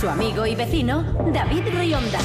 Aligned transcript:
Su 0.00 0.08
amigo 0.08 0.46
y 0.46 0.54
vecino, 0.54 1.02
David 1.30 1.62
Rionda. 1.74 2.20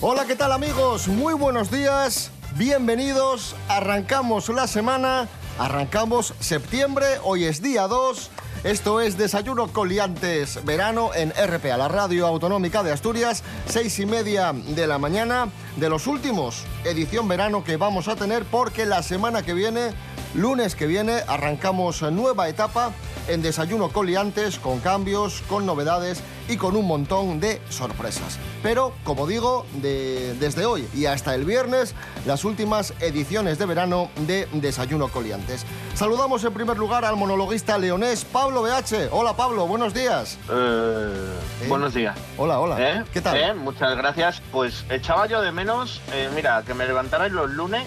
Hola, 0.00 0.26
¿qué 0.26 0.36
tal 0.36 0.52
amigos? 0.52 1.08
Muy 1.08 1.34
buenos 1.34 1.72
días, 1.72 2.30
bienvenidos. 2.54 3.56
Arrancamos 3.68 4.48
la 4.48 4.68
semana, 4.68 5.26
arrancamos 5.58 6.34
septiembre, 6.38 7.06
hoy 7.24 7.46
es 7.46 7.62
día 7.62 7.88
2. 7.88 8.30
Esto 8.62 9.00
es 9.00 9.18
Desayuno 9.18 9.72
Coliantes 9.72 10.64
Verano 10.64 11.10
en 11.14 11.30
RPA, 11.30 11.76
la 11.76 11.88
radio 11.88 12.28
autonómica 12.28 12.84
de 12.84 12.92
Asturias, 12.92 13.42
seis 13.66 13.98
y 13.98 14.06
media 14.06 14.52
de 14.52 14.86
la 14.86 14.98
mañana 14.98 15.48
de 15.78 15.88
los 15.88 16.06
últimos 16.06 16.62
edición 16.84 17.26
verano 17.26 17.64
que 17.64 17.76
vamos 17.76 18.06
a 18.06 18.14
tener 18.14 18.44
porque 18.44 18.86
la 18.86 19.02
semana 19.02 19.42
que 19.42 19.52
viene, 19.52 19.90
lunes 20.34 20.76
que 20.76 20.86
viene, 20.86 21.22
arrancamos 21.26 22.02
nueva 22.02 22.48
etapa 22.48 22.92
en 23.28 23.42
Desayuno 23.42 23.90
Coliantes 23.90 24.58
con 24.58 24.80
cambios, 24.80 25.42
con 25.48 25.66
novedades 25.66 26.22
y 26.48 26.56
con 26.56 26.76
un 26.76 26.86
montón 26.86 27.40
de 27.40 27.60
sorpresas. 27.68 28.38
Pero, 28.62 28.92
como 29.04 29.26
digo, 29.26 29.66
de- 29.74 30.34
desde 30.40 30.64
hoy 30.66 30.88
y 30.94 31.06
hasta 31.06 31.34
el 31.34 31.44
viernes, 31.44 31.94
las 32.26 32.44
últimas 32.44 32.94
ediciones 33.00 33.58
de 33.58 33.66
verano 33.66 34.10
de 34.26 34.48
Desayuno 34.52 35.08
Coliantes. 35.08 35.64
Saludamos 35.94 36.42
en 36.44 36.52
primer 36.54 36.78
lugar 36.78 37.04
al 37.04 37.16
monologuista 37.16 37.76
leonés 37.78 38.24
Pablo 38.24 38.62
BH. 38.62 39.08
Hola 39.12 39.34
Pablo, 39.36 39.66
buenos 39.66 39.92
días. 39.94 40.38
Eh, 40.50 41.38
¿Eh? 41.62 41.66
Buenos 41.68 41.92
días. 41.94 42.16
Hola, 42.36 42.60
hola. 42.60 42.76
¿Eh? 42.80 43.04
¿Qué 43.12 43.20
tal? 43.20 43.56
Muchas 43.56 43.96
gracias. 43.96 44.40
Pues 44.50 44.84
echaba 44.90 45.26
yo 45.26 45.40
de 45.42 45.52
menos, 45.52 46.00
mira, 46.34 46.62
que 46.66 46.72
me 46.74 46.86
levantarais 46.86 47.32
los 47.32 47.50
lunes 47.50 47.86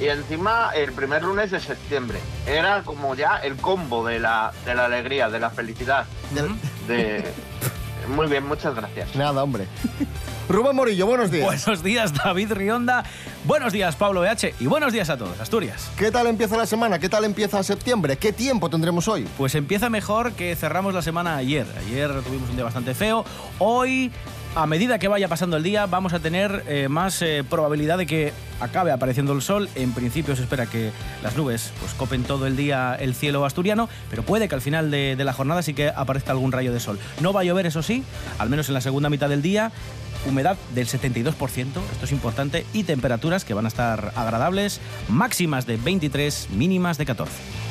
y 0.00 0.08
encima 0.08 0.70
el 0.74 0.92
primer 0.92 1.22
lunes 1.22 1.50
de 1.50 1.60
septiembre. 1.60 2.18
Era 2.46 2.82
como 2.82 3.14
ya 3.14 3.36
el 3.36 3.56
combo 3.56 4.04
de 4.06 4.18
la, 4.18 4.52
de 4.64 4.74
la 4.74 4.86
alegría, 4.86 5.28
de 5.28 5.38
la 5.38 5.50
felicidad. 5.50 6.06
De... 6.88 7.24
Muy 8.08 8.26
bien, 8.26 8.46
muchas 8.46 8.74
gracias. 8.74 9.14
Nada, 9.14 9.42
hombre. 9.42 9.66
Rubén 10.48 10.74
Morillo, 10.74 11.06
buenos 11.06 11.30
días. 11.30 11.44
Buenos 11.44 11.82
días, 11.84 12.12
David 12.12 12.52
Rionda. 12.52 13.04
Buenos 13.44 13.72
días, 13.72 13.94
Pablo 13.94 14.22
BH. 14.22 14.54
Y 14.58 14.66
buenos 14.66 14.92
días 14.92 15.08
a 15.10 15.16
todos, 15.16 15.38
Asturias. 15.38 15.90
¿Qué 15.96 16.10
tal 16.10 16.26
empieza 16.26 16.56
la 16.56 16.66
semana? 16.66 16.98
¿Qué 16.98 17.08
tal 17.08 17.24
empieza 17.24 17.62
septiembre? 17.62 18.16
¿Qué 18.16 18.32
tiempo 18.32 18.68
tendremos 18.68 19.06
hoy? 19.06 19.28
Pues 19.38 19.54
empieza 19.54 19.90
mejor 19.90 20.32
que 20.32 20.56
cerramos 20.56 20.92
la 20.92 21.02
semana 21.02 21.36
ayer. 21.36 21.66
Ayer 21.78 22.10
tuvimos 22.22 22.50
un 22.50 22.56
día 22.56 22.64
bastante 22.64 22.94
feo. 22.94 23.24
Hoy, 23.60 24.10
a 24.54 24.66
medida 24.66 24.98
que 24.98 25.08
vaya 25.08 25.28
pasando 25.28 25.56
el 25.56 25.62
día, 25.62 25.86
vamos 25.86 26.12
a 26.12 26.18
tener 26.18 26.64
eh, 26.66 26.88
más 26.88 27.22
eh, 27.22 27.44
probabilidad 27.48 27.98
de 27.98 28.06
que 28.06 28.32
acabe 28.60 28.90
apareciendo 28.90 29.32
el 29.32 29.42
sol. 29.42 29.68
En 29.74 29.92
principio 29.92 30.34
se 30.34 30.42
espera 30.42 30.66
que 30.66 30.90
las 31.22 31.36
nubes 31.36 31.72
pues, 31.80 31.94
copen 31.94 32.24
todo 32.24 32.46
el 32.46 32.56
día 32.56 32.96
el 32.98 33.14
cielo 33.14 33.44
asturiano, 33.44 33.88
pero 34.10 34.22
puede 34.22 34.48
que 34.48 34.54
al 34.54 34.60
final 34.60 34.90
de, 34.90 35.14
de 35.16 35.24
la 35.24 35.32
jornada 35.32 35.62
sí 35.62 35.74
que 35.74 35.88
aparezca 35.88 36.32
algún 36.32 36.52
rayo 36.52 36.72
de 36.72 36.80
sol. 36.80 36.98
No 37.20 37.32
va 37.32 37.42
a 37.42 37.44
llover, 37.44 37.66
eso 37.66 37.82
sí, 37.82 38.02
al 38.38 38.50
menos 38.50 38.68
en 38.68 38.74
la 38.74 38.80
segunda 38.80 39.08
mitad 39.08 39.28
del 39.28 39.42
día. 39.42 39.70
Humedad 40.26 40.58
del 40.74 40.86
72%, 40.86 41.32
esto 41.32 42.04
es 42.04 42.12
importante, 42.12 42.66
y 42.74 42.82
temperaturas 42.82 43.46
que 43.46 43.54
van 43.54 43.64
a 43.64 43.68
estar 43.68 44.12
agradables, 44.16 44.78
máximas 45.08 45.64
de 45.66 45.78
23, 45.78 46.48
mínimas 46.50 46.98
de 46.98 47.06
14. 47.06 47.69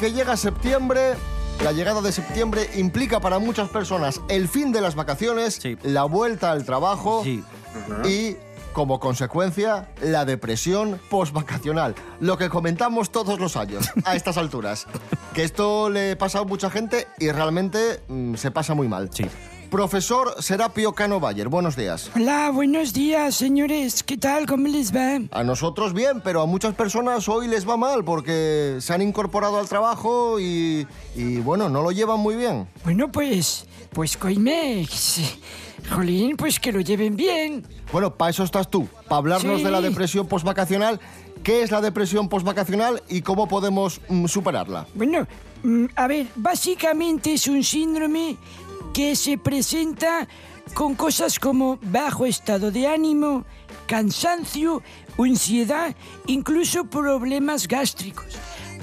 Que 0.00 0.12
llega 0.12 0.34
septiembre, 0.38 1.12
la 1.62 1.72
llegada 1.72 2.00
de 2.00 2.10
septiembre 2.10 2.70
implica 2.76 3.20
para 3.20 3.38
muchas 3.38 3.68
personas 3.68 4.22
el 4.30 4.48
fin 4.48 4.72
de 4.72 4.80
las 4.80 4.94
vacaciones, 4.94 5.56
Sí. 5.56 5.76
la 5.82 6.04
vuelta 6.04 6.50
al 6.52 6.64
trabajo 6.64 7.20
Sí. 7.22 7.44
y, 8.08 8.36
como 8.72 8.98
consecuencia, 8.98 9.90
la 10.00 10.24
depresión 10.24 10.98
postvacacional. 11.10 11.94
Lo 12.18 12.38
que 12.38 12.48
comentamos 12.48 13.10
todos 13.10 13.38
los 13.38 13.56
años 13.58 13.90
a 14.06 14.16
estas 14.16 14.38
alturas. 14.38 14.86
Que 15.34 15.44
esto 15.44 15.90
le 15.90 16.16
pasa 16.16 16.40
a 16.40 16.44
mucha 16.44 16.70
gente 16.70 17.06
y 17.20 17.30
realmente 17.30 18.00
mm, 18.08 18.34
se 18.36 18.50
pasa 18.50 18.74
muy 18.74 18.88
mal. 18.88 19.10
Sí. 19.12 19.26
Profesor 19.70 20.34
Serapio 20.42 20.92
Cano 20.92 21.20
Bayer, 21.20 21.48
buenos 21.48 21.76
días. 21.76 22.10
Hola, 22.16 22.50
buenos 22.50 22.92
días, 22.92 23.36
señores. 23.36 24.02
¿Qué 24.02 24.16
tal? 24.16 24.46
¿Cómo 24.46 24.66
les 24.66 24.92
va? 24.94 25.20
A 25.30 25.44
nosotros 25.44 25.94
bien, 25.94 26.20
pero 26.24 26.42
a 26.42 26.46
muchas 26.46 26.74
personas 26.74 27.28
hoy 27.28 27.46
les 27.46 27.68
va 27.68 27.76
mal 27.76 28.04
porque 28.04 28.78
se 28.80 28.92
han 28.92 29.00
incorporado 29.00 29.58
al 29.60 29.68
trabajo 29.68 30.40
y, 30.40 30.88
y, 31.14 31.36
bueno, 31.36 31.68
no 31.68 31.82
lo 31.82 31.92
llevan 31.92 32.18
muy 32.18 32.34
bien. 32.34 32.66
Bueno, 32.82 33.12
pues, 33.12 33.64
pues 33.92 34.16
coime. 34.16 34.88
Jolín, 35.88 36.36
pues 36.36 36.58
que 36.58 36.72
lo 36.72 36.80
lleven 36.80 37.14
bien. 37.14 37.64
Bueno, 37.92 38.12
para 38.14 38.30
eso 38.30 38.42
estás 38.42 38.68
tú, 38.70 38.88
para 39.08 39.18
hablarnos 39.18 39.58
Sí. 39.58 39.64
de 39.64 39.70
la 39.70 39.80
depresión 39.80 40.26
postvacacional. 40.26 41.00
¿Qué 41.44 41.62
es 41.62 41.70
la 41.70 41.80
depresión 41.80 42.28
postvacacional 42.28 43.02
y 43.08 43.22
cómo 43.22 43.48
podemos 43.48 44.00
mm, 44.10 44.26
superarla? 44.26 44.86
Bueno, 44.94 45.26
mm, 45.62 45.86
a 45.96 46.06
ver, 46.06 46.26
básicamente 46.36 47.32
es 47.32 47.46
un 47.48 47.64
síndrome 47.64 48.36
que 48.92 49.16
se 49.16 49.38
presenta 49.38 50.28
con 50.74 50.94
cosas 50.94 51.38
como 51.38 51.78
bajo 51.82 52.26
estado 52.26 52.70
de 52.70 52.86
ánimo, 52.86 53.44
cansancio, 53.86 54.82
ansiedad, 55.18 55.94
incluso 56.26 56.84
problemas 56.84 57.68
gástricos. 57.68 58.38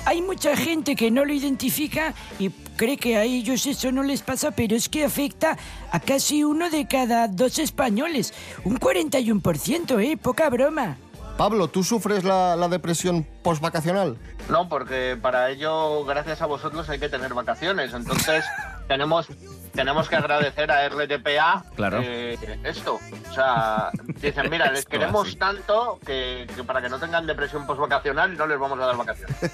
Hay 0.06 0.22
mucha 0.22 0.56
gente 0.56 0.96
que 0.96 1.12
no 1.12 1.26
lo 1.26 1.34
identifica 1.34 2.14
y 2.40 2.50
cree 2.78 2.98
que 2.98 3.18
a 3.18 3.24
ellos 3.24 3.66
eso 3.66 3.92
no 3.92 4.04
les 4.04 4.22
pasa, 4.22 4.52
pero 4.52 4.76
es 4.76 4.88
que 4.88 5.04
afecta 5.04 5.58
a 5.92 6.00
casi 6.00 6.44
uno 6.44 6.70
de 6.70 6.88
cada 6.88 7.28
dos 7.28 7.60
españoles. 7.60 8.34
Un 8.64 8.80
41%, 8.80 10.02
¿eh? 10.02 10.18
Poca 10.18 10.50
broma. 10.50 10.98
Pablo, 11.38 11.68
¿tú 11.68 11.84
sufres 11.84 12.24
la, 12.24 12.56
la 12.56 12.68
depresión 12.68 13.28
postvacacional? 13.44 14.18
No, 14.50 14.70
porque 14.70 15.18
para 15.22 15.52
ello, 15.52 16.04
gracias 16.06 16.42
a 16.42 16.46
vosotros, 16.46 16.90
hay 16.90 17.00
que 17.00 17.10
tener 17.10 17.34
vacaciones. 17.34 17.94
Entonces, 17.94 18.46
tenemos, 18.88 19.28
tenemos 19.78 20.10
que 20.10 20.16
agradecer 20.16 20.70
a 20.72 20.90
RTPA 20.90 21.64
Claro. 21.76 22.00
eh, 22.04 22.38
esto. 22.64 23.00
O 23.30 23.34
sea, 23.34 23.90
dicen, 24.22 24.50
mira, 24.50 24.72
les 24.72 24.86
queremos 24.92 25.28
así. 25.28 25.38
tanto 25.38 26.00
que, 26.06 26.48
que 26.56 26.64
para 26.64 26.82
que 26.82 26.90
no 26.90 27.00
tengan 27.00 27.26
depresión 27.28 27.66
postvacacional 27.66 28.36
no 28.36 28.48
les 28.48 28.60
vamos 28.60 28.80
a 28.80 28.86
dar 28.88 28.98
vacaciones. 28.98 29.36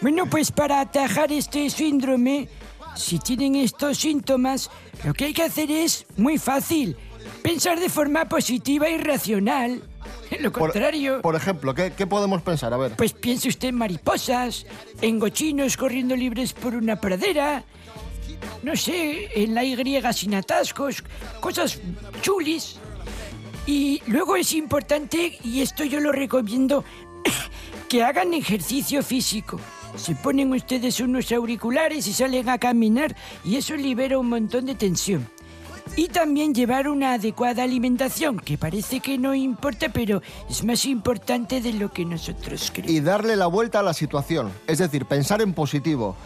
Bueno, 0.00 0.26
pues 0.26 0.52
para 0.52 0.80
atajar 0.80 1.32
este 1.32 1.68
síndrome, 1.70 2.48
si 2.94 3.18
tienen 3.18 3.56
estos 3.56 3.98
síntomas, 3.98 4.70
lo 5.04 5.12
que 5.12 5.24
hay 5.26 5.32
que 5.34 5.42
hacer 5.42 5.70
es 5.72 6.06
muy 6.16 6.38
fácil. 6.38 6.96
Pensar 7.42 7.80
de 7.80 7.88
forma 7.88 8.24
positiva 8.28 8.88
y 8.88 8.98
racional. 8.98 9.82
Lo 10.40 10.52
Por- 10.52 10.70
contrario, 10.70 11.20
Por, 11.20 11.34
ejemplo, 11.36 11.74
¿qué, 11.74 11.92
qué 11.96 12.06
podemos 12.06 12.42
pensar? 12.42 12.72
A 12.72 12.76
ver. 12.76 12.92
pues 12.96 13.12
piense 13.12 13.48
usted 13.48 13.68
en 13.68 13.74
mariposas, 13.76 14.66
en 15.00 15.18
gochinos 15.18 15.76
corriendo 15.76 16.14
libres 16.14 16.52
por 16.52 16.74
una 16.74 16.96
pradera, 17.00 17.64
no 18.62 18.76
sé, 18.76 19.28
en 19.34 19.54
la 19.54 19.64
Y 19.64 20.12
sin 20.12 20.34
atascos, 20.34 21.02
cosas 21.40 21.78
chulis. 22.22 22.76
Y 23.66 24.00
luego 24.06 24.36
es 24.36 24.52
importante, 24.54 25.38
y 25.44 25.60
esto 25.60 25.84
yo 25.84 26.00
lo 26.00 26.12
recomiendo, 26.12 26.84
que 27.88 28.02
hagan 28.02 28.34
ejercicio 28.34 29.02
físico. 29.02 29.60
Se 29.96 30.14
ponen 30.14 30.52
ustedes 30.52 31.00
unos 31.00 31.30
auriculares 31.32 32.06
y 32.06 32.12
salen 32.12 32.48
a 32.48 32.58
caminar 32.58 33.16
y 33.44 33.56
eso 33.56 33.74
libera 33.74 34.18
un 34.18 34.28
montón 34.28 34.66
de 34.66 34.74
tensión. 34.74 35.28
Y 35.96 36.08
también 36.08 36.54
llevar 36.54 36.88
una 36.88 37.14
adecuada 37.14 37.62
alimentación, 37.62 38.38
que 38.38 38.58
parece 38.58 39.00
que 39.00 39.18
no 39.18 39.34
importa, 39.34 39.88
pero 39.88 40.22
es 40.48 40.64
más 40.64 40.84
importante 40.84 41.60
de 41.60 41.72
lo 41.72 41.92
que 41.92 42.04
nosotros 42.04 42.70
creemos. 42.72 42.92
Y 42.92 43.00
darle 43.00 43.36
la 43.36 43.46
vuelta 43.46 43.80
a 43.80 43.82
la 43.82 43.92
situación. 43.92 44.50
Es 44.66 44.78
decir, 44.78 45.06
pensar 45.06 45.42
en 45.42 45.54
positivo. 45.54 46.16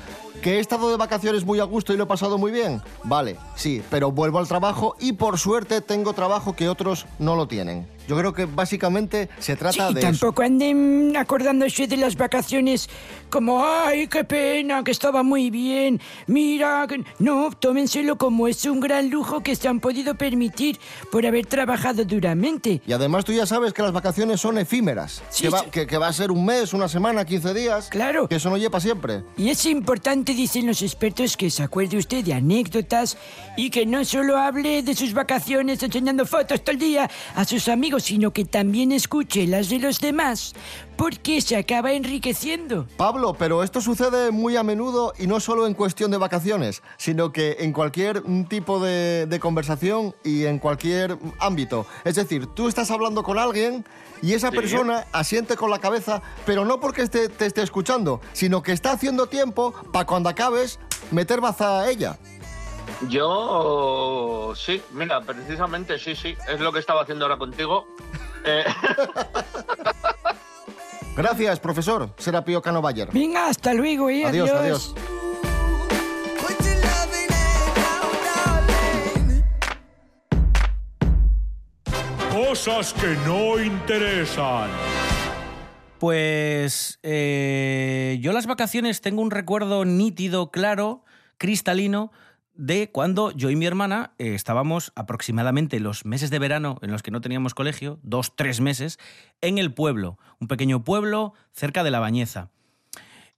¿Que 0.43 0.57
he 0.57 0.59
estado 0.61 0.91
de 0.91 0.97
vacaciones 0.97 1.45
muy 1.45 1.61
a 1.61 1.65
gusto 1.65 1.93
y 1.93 1.97
lo 1.97 2.05
he 2.05 2.07
pasado 2.07 2.37
muy 2.37 2.51
bien? 2.51 2.83
Vale, 3.05 3.37
sí, 3.55 3.83
pero 3.91 4.11
vuelvo 4.11 4.39
al 4.39 4.49
trabajo 4.49 4.97
y 4.99 5.13
por 5.13 5.39
suerte 5.39 5.81
tengo 5.81 6.15
trabajo 6.15 6.57
que 6.57 6.69
otros 6.69 7.07
no 7.21 7.37
lo 7.37 7.47
tienen. 7.47 7.87
Yo 8.09 8.17
creo 8.17 8.33
que 8.33 8.47
básicamente 8.47 9.29
se 9.39 9.57
trata 9.57 9.89
Sí, 9.89 9.95
de 9.95 10.01
eso. 10.01 10.09
tampoco 10.11 10.43
anden 10.43 11.15
acordándose 11.17 11.87
de 11.87 11.97
las 11.97 12.17
vacaciones 12.17 12.89
como, 13.31 13.65
ay, 13.65 14.07
qué 14.09 14.25
pena, 14.25 14.83
que 14.85 14.91
estaba 14.91 15.23
muy 15.23 15.51
bien, 15.51 16.01
mira, 16.27 16.87
que-". 16.89 17.05
no, 17.19 17.51
tómenselo 17.59 18.17
como 18.19 18.49
es 18.49 18.65
un 18.65 18.81
gran 18.81 19.09
lujo 19.11 19.41
que 19.43 19.57
se 19.57 19.69
han 19.69 19.81
podido 19.81 20.15
permitir 20.15 20.79
por 21.11 21.25
haber 21.27 21.47
trabajado 21.47 22.05
duramente. 22.05 22.83
Y 22.87 22.93
además 22.93 23.25
tú 23.25 23.33
ya 23.33 23.47
sabes 23.47 23.73
que 23.73 23.83
las 23.83 23.93
vacaciones 23.93 24.41
son 24.41 24.59
efímeras. 24.59 25.23
Sí, 25.31 25.45
que, 25.45 25.49
va, 25.51 25.59
sí. 25.61 25.67
que- 25.71 25.87
que 25.87 25.99
va 25.99 26.09
a 26.09 26.13
ser 26.13 26.31
un 26.31 26.45
mes, 26.45 26.73
una 26.75 26.89
semana, 26.89 27.25
15 27.25 27.55
días. 27.55 27.89
Claro. 27.89 28.29
Que 28.29 28.37
eso 28.37 28.51
no 28.51 28.57
lleva 28.57 28.81
siempre. 28.81 29.23
Y 29.37 29.49
es 29.51 29.65
importante, 29.67 30.35
dicen 30.35 30.67
los 30.67 30.83
expertos, 30.83 31.37
que 31.37 31.51
se 31.51 31.63
acuerde 31.63 31.97
usted 31.99 32.25
de 32.25 32.35
anécdotas 32.35 33.17
y 33.57 33.71
que 33.71 33.87
no 33.87 34.05
solo 34.05 34.37
hable 34.39 34.83
de 34.83 34.95
sus 34.95 35.13
vacaciones 35.13 35.83
enseñando 35.83 36.27
fotos 36.27 36.63
todo 36.63 36.73
el 36.73 36.79
día 36.79 37.11
a 37.35 37.45
sus 37.45 37.69
amigos, 37.69 37.92
sino 38.01 38.33
que 38.33 38.45
también 38.45 38.93
escuche 38.93 39.47
las 39.47 39.69
de 39.69 39.79
los 39.79 40.01
demás, 40.01 40.55
porque 40.97 41.41
se 41.41 41.57
acaba 41.57 41.93
enriqueciendo. 41.93 42.87
Pablo, 42.97 43.35
pero 43.39 43.63
esto 43.63 43.81
sucede 43.81 44.31
muy 44.31 44.57
a 44.57 44.63
menudo 44.63 45.13
y 45.19 45.27
no 45.27 45.41
solo 45.41 45.67
en 45.67 45.75
cuestión 45.75 46.11
de 46.11 46.17
vacaciones, 46.19 46.83
sino 46.99 47.33
que 47.33 47.57
en 47.61 47.73
cualquier 47.73 48.23
tipo 48.49 48.79
de, 48.81 49.27
de 49.27 49.41
conversación 49.41 50.15
y 50.25 50.45
en 50.45 50.59
cualquier 50.59 51.17
ámbito. 51.39 51.87
Es 52.05 52.15
decir, 52.17 52.47
tú 52.47 52.69
estás 52.69 52.91
hablando 52.91 53.23
con 53.23 53.39
alguien 53.39 53.85
y 54.23 54.35
esa 54.35 54.51
Sí. 54.51 54.57
persona 54.57 55.07
asiente 55.13 55.57
con 55.57 55.71
la 55.71 55.79
cabeza, 55.81 56.23
pero 56.47 56.65
no 56.65 56.79
porque 56.81 57.03
esté- 57.03 57.29
te 57.29 57.47
esté 57.47 57.63
escuchando, 57.63 58.21
sino 58.33 58.63
que 58.63 58.73
está 58.73 58.93
haciendo 58.93 59.27
tiempo 59.27 59.73
para 59.93 60.07
cuando 60.07 60.29
acabes 60.29 60.79
meter 61.11 61.41
baza 61.41 61.81
a 61.81 61.91
ella. 61.91 62.19
Yo 63.09 64.53
sí, 64.57 64.81
mira, 64.93 65.21
precisamente 65.21 65.99
sí, 65.99 66.15
sí, 66.15 66.37
es 66.49 66.61
lo 66.61 66.73
que 66.73 66.79
estaba 66.79 67.03
haciendo 67.03 67.25
ahora 67.25 67.37
contigo. 67.37 67.87
Eh, 68.45 68.65
Gracias, 71.17 71.61
profesor 71.61 72.11
Serapio 72.17 72.63
Cano 72.63 72.81
Bayer. 72.81 73.09
Venga, 73.13 73.49
hasta 73.49 73.75
luego, 73.75 74.09
¿eh? 74.09 74.25
Adiós, 74.25 74.51
adiós. 74.51 74.95
Darling. 74.95 75.23
Cosas 82.33 82.95
que 82.95 83.17
no 83.27 83.63
interesan. 83.63 84.71
Pues 85.99 86.99
eh, 87.03 88.19
yo 88.21 88.33
las 88.33 88.47
vacaciones 88.47 89.01
tengo 89.01 89.23
un 89.23 89.31
recuerdo 89.31 89.85
nítido, 89.85 90.51
claro, 90.51 91.05
cristalino, 91.39 92.11
de 92.55 92.91
cuando 92.91 93.31
yo 93.33 93.51
y 93.51 93.57
mi 93.57 93.67
hermana 93.67 94.13
eh, 94.19 94.35
estábamos 94.35 94.93
aproximadamente 94.95 95.81
los 95.81 96.05
meses 96.05 96.31
de 96.31 96.39
verano 96.39 96.79
en 96.83 96.91
los 96.91 97.03
que 97.03 97.11
no 97.11 97.21
teníamos 97.21 97.55
colegio, 97.55 97.99
dos, 98.03 98.37
tres 98.37 98.61
meses, 98.61 98.99
en 99.41 99.59
el 99.59 99.73
pueblo, 99.73 100.19
un 100.41 100.49
pequeño 100.49 100.85
pueblo 100.85 101.35
cerca 101.53 101.83
de 101.85 101.91
La 101.91 102.01
Bañeza. 102.01 102.51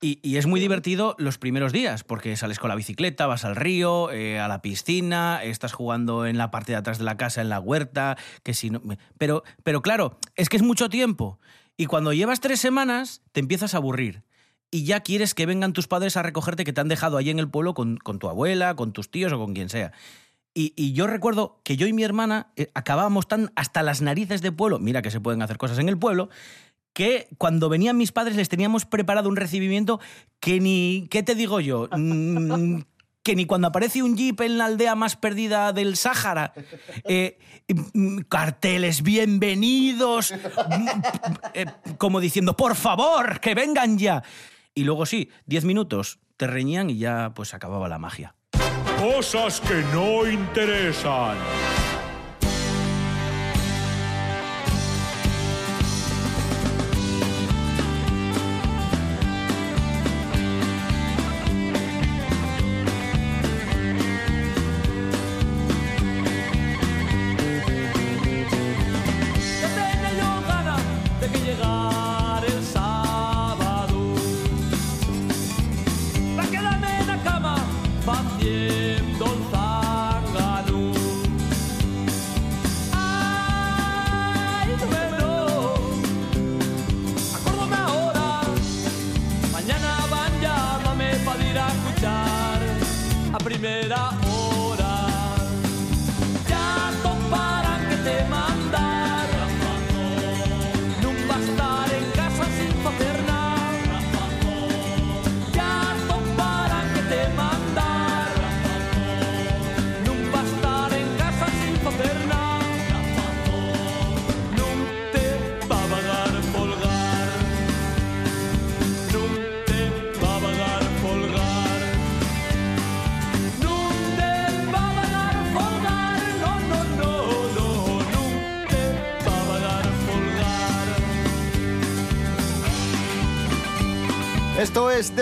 Y, 0.00 0.18
y 0.22 0.36
es 0.36 0.46
muy 0.46 0.60
divertido 0.60 1.14
los 1.18 1.38
primeros 1.38 1.72
días, 1.72 2.04
porque 2.04 2.36
sales 2.36 2.58
con 2.58 2.68
la 2.68 2.74
bicicleta, 2.74 3.26
vas 3.26 3.44
al 3.44 3.56
río, 3.56 4.10
eh, 4.10 4.38
a 4.38 4.48
la 4.48 4.60
piscina, 4.60 5.42
estás 5.42 5.72
jugando 5.72 6.26
en 6.26 6.36
la 6.36 6.50
parte 6.50 6.72
de 6.72 6.78
atrás 6.78 6.98
de 6.98 7.04
la 7.04 7.16
casa, 7.16 7.40
en 7.40 7.48
la 7.48 7.60
huerta, 7.60 8.18
que 8.42 8.52
si 8.52 8.68
no... 8.68 8.82
Pero, 9.16 9.44
pero 9.62 9.80
claro, 9.80 10.18
es 10.34 10.48
que 10.50 10.56
es 10.56 10.62
mucho 10.62 10.90
tiempo. 10.90 11.38
Y 11.76 11.86
cuando 11.86 12.12
llevas 12.12 12.40
tres 12.40 12.60
semanas, 12.60 13.22
te 13.32 13.40
empiezas 13.40 13.74
a 13.74 13.78
aburrir. 13.78 14.24
Y 14.74 14.82
ya 14.82 14.98
quieres 14.98 15.36
que 15.36 15.46
vengan 15.46 15.72
tus 15.72 15.86
padres 15.86 16.16
a 16.16 16.24
recogerte 16.24 16.64
que 16.64 16.72
te 16.72 16.80
han 16.80 16.88
dejado 16.88 17.16
allí 17.16 17.30
en 17.30 17.38
el 17.38 17.48
pueblo 17.48 17.74
con, 17.74 17.96
con 17.96 18.18
tu 18.18 18.28
abuela, 18.28 18.74
con 18.74 18.92
tus 18.92 19.08
tíos 19.08 19.32
o 19.32 19.38
con 19.38 19.54
quien 19.54 19.68
sea. 19.68 19.92
Y, 20.52 20.72
y 20.74 20.94
yo 20.94 21.06
recuerdo 21.06 21.60
que 21.62 21.76
yo 21.76 21.86
y 21.86 21.92
mi 21.92 22.02
hermana 22.02 22.48
eh, 22.56 22.72
acabábamos 22.74 23.28
tan 23.28 23.52
hasta 23.54 23.84
las 23.84 24.02
narices 24.02 24.42
de 24.42 24.50
pueblo, 24.50 24.80
mira 24.80 25.00
que 25.00 25.12
se 25.12 25.20
pueden 25.20 25.42
hacer 25.42 25.58
cosas 25.58 25.78
en 25.78 25.88
el 25.88 25.96
pueblo, 25.96 26.28
que 26.92 27.28
cuando 27.38 27.68
venían 27.68 27.96
mis 27.96 28.10
padres 28.10 28.34
les 28.34 28.48
teníamos 28.48 28.84
preparado 28.84 29.28
un 29.28 29.36
recibimiento 29.36 30.00
que 30.40 30.58
ni, 30.58 31.06
¿qué 31.08 31.22
te 31.22 31.36
digo 31.36 31.60
yo? 31.60 31.88
Mm, 31.96 32.80
que 33.22 33.36
ni 33.36 33.46
cuando 33.46 33.68
aparece 33.68 34.02
un 34.02 34.16
jeep 34.16 34.40
en 34.40 34.58
la 34.58 34.64
aldea 34.64 34.96
más 34.96 35.14
perdida 35.14 35.72
del 35.72 35.96
Sáhara, 35.96 36.52
eh, 37.04 37.38
mm, 37.92 38.22
carteles 38.22 39.04
bienvenidos, 39.04 40.34
eh, 41.54 41.66
como 41.96 42.18
diciendo, 42.18 42.56
por 42.56 42.74
favor, 42.74 43.38
que 43.38 43.54
vengan 43.54 43.98
ya. 43.98 44.24
Y 44.74 44.84
luego 44.84 45.06
sí, 45.06 45.30
diez 45.46 45.64
minutos 45.64 46.18
te 46.36 46.46
reñían 46.46 46.90
y 46.90 46.98
ya 46.98 47.32
pues 47.34 47.54
acababa 47.54 47.88
la 47.88 47.98
magia. 47.98 48.34
Cosas 48.98 49.60
que 49.60 49.82
no 49.92 50.28
interesan. 50.28 51.36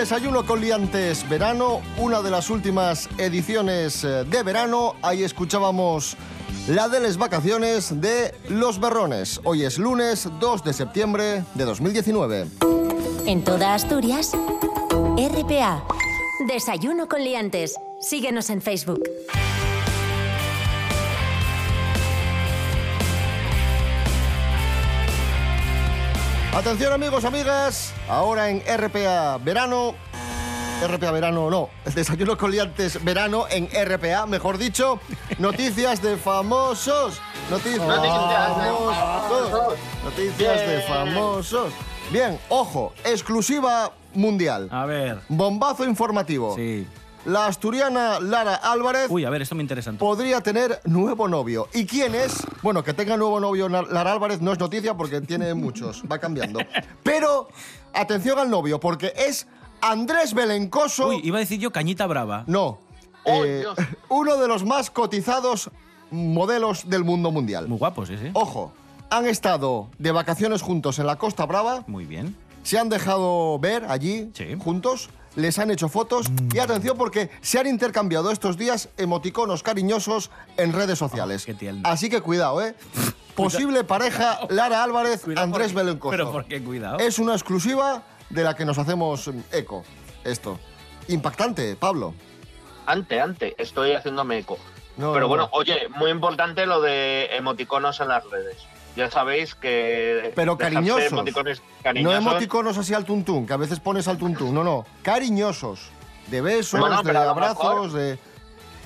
Desayuno 0.03 0.45
con 0.45 0.61
Liantes 0.61 1.29
Verano, 1.29 1.81
una 1.97 2.23
de 2.23 2.31
las 2.33 2.51
últimas 2.51 3.09
ediciones 3.19 4.03
eh, 4.03 4.25
de 4.25 4.43
verano. 4.43 4.97
Ahí 5.01 5.23
escuchábamos 5.23 6.17
la 6.67 6.89
de 6.89 6.99
las 6.99 7.17
vacaciones 7.17 8.01
de 8.01 8.35
Los 8.49 8.81
Berrones. 8.81 9.41
Hoy 9.45 9.63
es 9.63 9.79
lunes 9.79 10.29
2 10.41 10.65
de 10.65 10.73
septiembre 10.73 11.45
de 11.55 11.65
2019. 11.65 12.49
En 13.27 13.45
toda 13.45 13.75
Asturias, 13.75 14.33
RPA. 15.17 15.85
Desayuno 16.49 17.07
con 17.07 17.23
liantes. 17.23 17.77
Síguenos 18.01 18.51
en 18.51 18.61
Facebook. 18.61 19.05
Atención 26.53 26.93
amigos, 26.93 27.25
amigas, 27.25 27.95
ahora 28.09 28.51
en 28.51 28.61
RPA 28.61 29.39
Verano. 29.39 29.95
RPA 30.87 31.11
Verano, 31.11 31.49
no, 31.49 31.71
Desayuno 31.95 32.37
con 32.37 32.51
Liantes 32.51 33.03
Verano 33.03 33.47
en 33.49 33.69
RPA, 33.73 34.27
mejor 34.27 34.59
dicho, 34.59 35.01
noticias 35.39 36.03
de 36.03 36.19
famosos. 36.19 37.21
Noticias, 37.51 37.81
famosos. 37.87 39.79
Noticias 40.05 40.61
de 40.61 40.77
Bien. 40.77 40.89
famosos. 40.89 41.73
Bien, 42.11 42.39
ojo, 42.51 42.93
exclusiva 43.05 43.93
mundial. 44.13 44.69
A 44.71 44.85
ver. 44.85 45.21
Bombazo 45.29 45.85
informativo. 45.85 46.55
Sí. 46.55 46.87
La 47.25 47.47
asturiana 47.47 48.19
Lara 48.21 48.55
Álvarez 48.57 49.07
Uy, 49.09 49.25
a 49.25 49.31
ver, 49.31 49.43
esto 49.43 49.55
me 49.55 49.63
interesa. 49.63 49.93
podría 49.93 50.41
tener 50.41 50.81
nuevo 50.85 51.29
novio. 51.29 51.69
¿Y 51.73 51.87
quién 51.87 52.15
es? 52.15 52.43
Bueno, 52.63 52.83
que 52.83 52.93
tenga 52.95 53.17
nuevo 53.17 53.39
novio 53.41 53.69
Lara 53.69 54.13
Álvarez 54.13 54.41
no 54.41 54.53
es 54.53 54.59
noticia 54.59 54.95
porque 54.97 55.21
tiene 55.21 55.55
muchos, 55.55 56.03
va 56.11 56.19
cambiando. 56.19 56.59
Pero 57.03 57.49
atención 57.95 58.39
al 58.39 58.51
novio, 58.51 58.81
porque 58.81 59.13
es 59.17 59.47
Andrés 59.81 60.35
Belencoso. 60.35 61.09
Uy, 61.09 61.21
iba 61.23 61.37
a 61.39 61.41
decir 61.41 61.59
yo 61.61 61.71
cañita 61.71 62.07
brava. 62.07 62.45
No. 62.47 62.79
¡Oh, 63.25 63.45
eh, 63.45 63.61
Dios! 63.61 63.77
uno 64.09 64.37
de 64.37 64.49
los 64.49 64.65
más 64.65 64.91
cotizados 64.91 65.71
modelos 66.11 66.89
del 66.91 67.05
mundo 67.05 67.31
mundial. 67.31 67.69
Muy 67.69 67.79
guapo, 67.79 68.05
sí, 68.05 68.17
sí. 68.19 68.31
Ojo, 68.35 68.73
han 69.11 69.27
estado 69.27 69.89
de 69.99 70.11
vacaciones 70.11 70.61
juntos 70.63 70.99
en 70.99 71.07
la 71.07 71.17
Costa 71.17 71.47
Brava, 71.47 71.85
Muy 71.87 72.05
bien. 72.05 72.37
se 72.65 72.79
han 72.79 72.89
dejado 72.89 73.59
ver 73.61 73.85
allí 73.89 74.31
Sí. 74.35 74.57
juntos, 74.59 75.09
les 75.37 75.59
han 75.59 75.71
hecho 75.71 75.89
fotos 75.89 76.27
y 76.53 76.59
atención 76.59 76.97
porque 76.97 77.31
se 77.41 77.59
han 77.59 77.67
intercambiado 77.67 78.31
estos 78.31 78.57
días 78.57 78.89
emoticonos 78.97 79.63
cariñosos 79.63 80.31
en 80.57 80.73
redes 80.73 80.99
sociales. 80.99 81.43
Oh, 81.43 81.47
qué 81.47 81.55
tierno. 81.55 81.83
Así 81.85 82.09
que 82.11 82.21
cuidado, 82.21 82.63
¿eh? 82.63 82.75
Posible 83.35 83.85
pareja 83.85 84.41
Lara 84.51 84.83
Álvarez, 84.83 85.23
Cuidado, 85.23 85.45
Andrés 85.45 85.73
Belencoso. 85.73 86.11
Pero 86.11 86.31
por 86.31 86.45
qué 86.45 86.63
cuidado. 86.63 86.99
Es 86.99 87.19
una 87.19 87.33
exclusiva 87.33 88.03
de 88.29 88.45
la 88.45 88.55
que 88.55 88.65
nos 88.65 88.79
hacemos 88.79 89.29
mm, 89.29 89.41
eco. 89.53 89.85
Esto. 90.25 90.59
Impactante, 91.09 91.77
Pablo. 91.77 92.15
Ante, 92.87 93.21
ante, 93.21 93.55
estoy 93.59 93.93
haciéndome 93.93 94.39
eco. 94.39 94.59
No, 94.97 95.13
Pero 95.13 95.23
no, 95.23 95.29
bueno, 95.29 95.45
no. 95.45 95.51
oye, 95.53 95.89
muy 95.97 96.11
importante 96.11 96.67
lo 96.67 96.83
de 96.83 97.35
emoticonos 97.37 98.01
en 98.01 98.09
las 98.09 98.29
redes. 98.29 98.59
Ya 98.97 99.11
sabéis 99.11 99.55
que. 99.55 100.33
Pero 100.37 100.59
cariñosos. 100.59 101.11
emoticones 101.13 101.61
No 101.61 101.83
cariñosos. 101.83 102.19
emoticonos 102.21 102.79
así 102.79 102.93
al 102.95 103.05
tuntún, 103.05 103.47
que 103.47 103.53
a 103.55 103.57
veces 103.57 103.81
pones 103.81 104.07
al 104.09 104.19
tuntún. 104.19 104.55
No, 104.55 104.63
no. 104.65 104.85
Cariñosos. 105.03 105.91
De 106.27 106.41
besos, 106.41 106.79
Bueno, 106.81 107.03
de 107.03 107.17
abrazos, 107.19 107.59
mejor- 107.59 107.93
de 107.93 108.19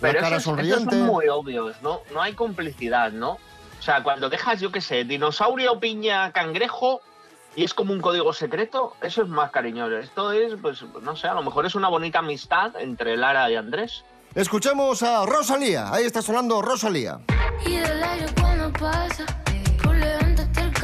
Pero 0.00 0.14
cara 0.20 0.36
esos, 0.36 0.40
esos 0.40 0.44
sonriente. 0.44 0.96
son 0.96 1.06
muy 1.06 1.28
obvios, 1.28 1.76
¿no? 1.82 2.00
No 2.12 2.22
hay 2.22 2.34
complicidad, 2.34 3.12
¿no? 3.12 3.32
O 3.32 3.82
sea, 3.82 4.02
cuando 4.02 4.28
dejas, 4.28 4.60
yo 4.60 4.72
qué 4.72 4.80
sé, 4.80 5.04
dinosaurio, 5.04 5.78
piña, 5.78 6.32
cangrejo, 6.32 7.00
y 7.54 7.64
es 7.64 7.74
como 7.74 7.92
un 7.92 8.00
código 8.00 8.32
secreto, 8.32 8.94
eso 9.02 9.22
es 9.22 9.28
más 9.28 9.50
cariñoso. 9.50 9.96
Esto 9.98 10.32
es, 10.32 10.54
pues, 10.60 10.82
no 11.02 11.14
sé, 11.16 11.28
a 11.28 11.34
lo 11.34 11.42
mejor 11.42 11.66
es 11.66 11.74
una 11.74 11.88
bonita 11.88 12.18
amistad 12.20 12.72
entre 12.80 13.16
Lara 13.16 13.50
y 13.50 13.56
Andrés. 13.56 14.04
Escuchemos 14.34 15.02
a 15.02 15.24
Rosalía. 15.24 15.92
Ahí 15.92 16.04
está 16.04 16.20
sonando 16.22 16.60
Rosalía. 16.62 17.20
Y 17.64 17.76
del 17.76 18.02
aire 18.02 18.26
cuando 18.40 18.70
pasa, 18.72 19.24
el 19.45 19.45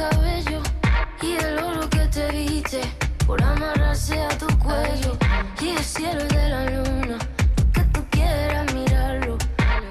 cabello. 0.09 0.61
Y 1.21 1.33
del 1.35 1.59
oro 1.59 1.89
que 1.89 2.05
te 2.07 2.31
viste, 2.31 2.81
por 3.25 3.41
amarrarse 3.41 4.21
a 4.21 4.29
tu 4.37 4.47
cuello. 4.59 5.17
Y 5.61 5.69
el 5.69 5.83
cielo 5.83 6.23
y 6.29 6.35
de 6.35 6.49
la 6.49 6.65
luna, 6.69 7.17
que 7.73 7.81
tú 7.93 8.01
quieras 8.09 8.73
mirarlo. 8.73 9.37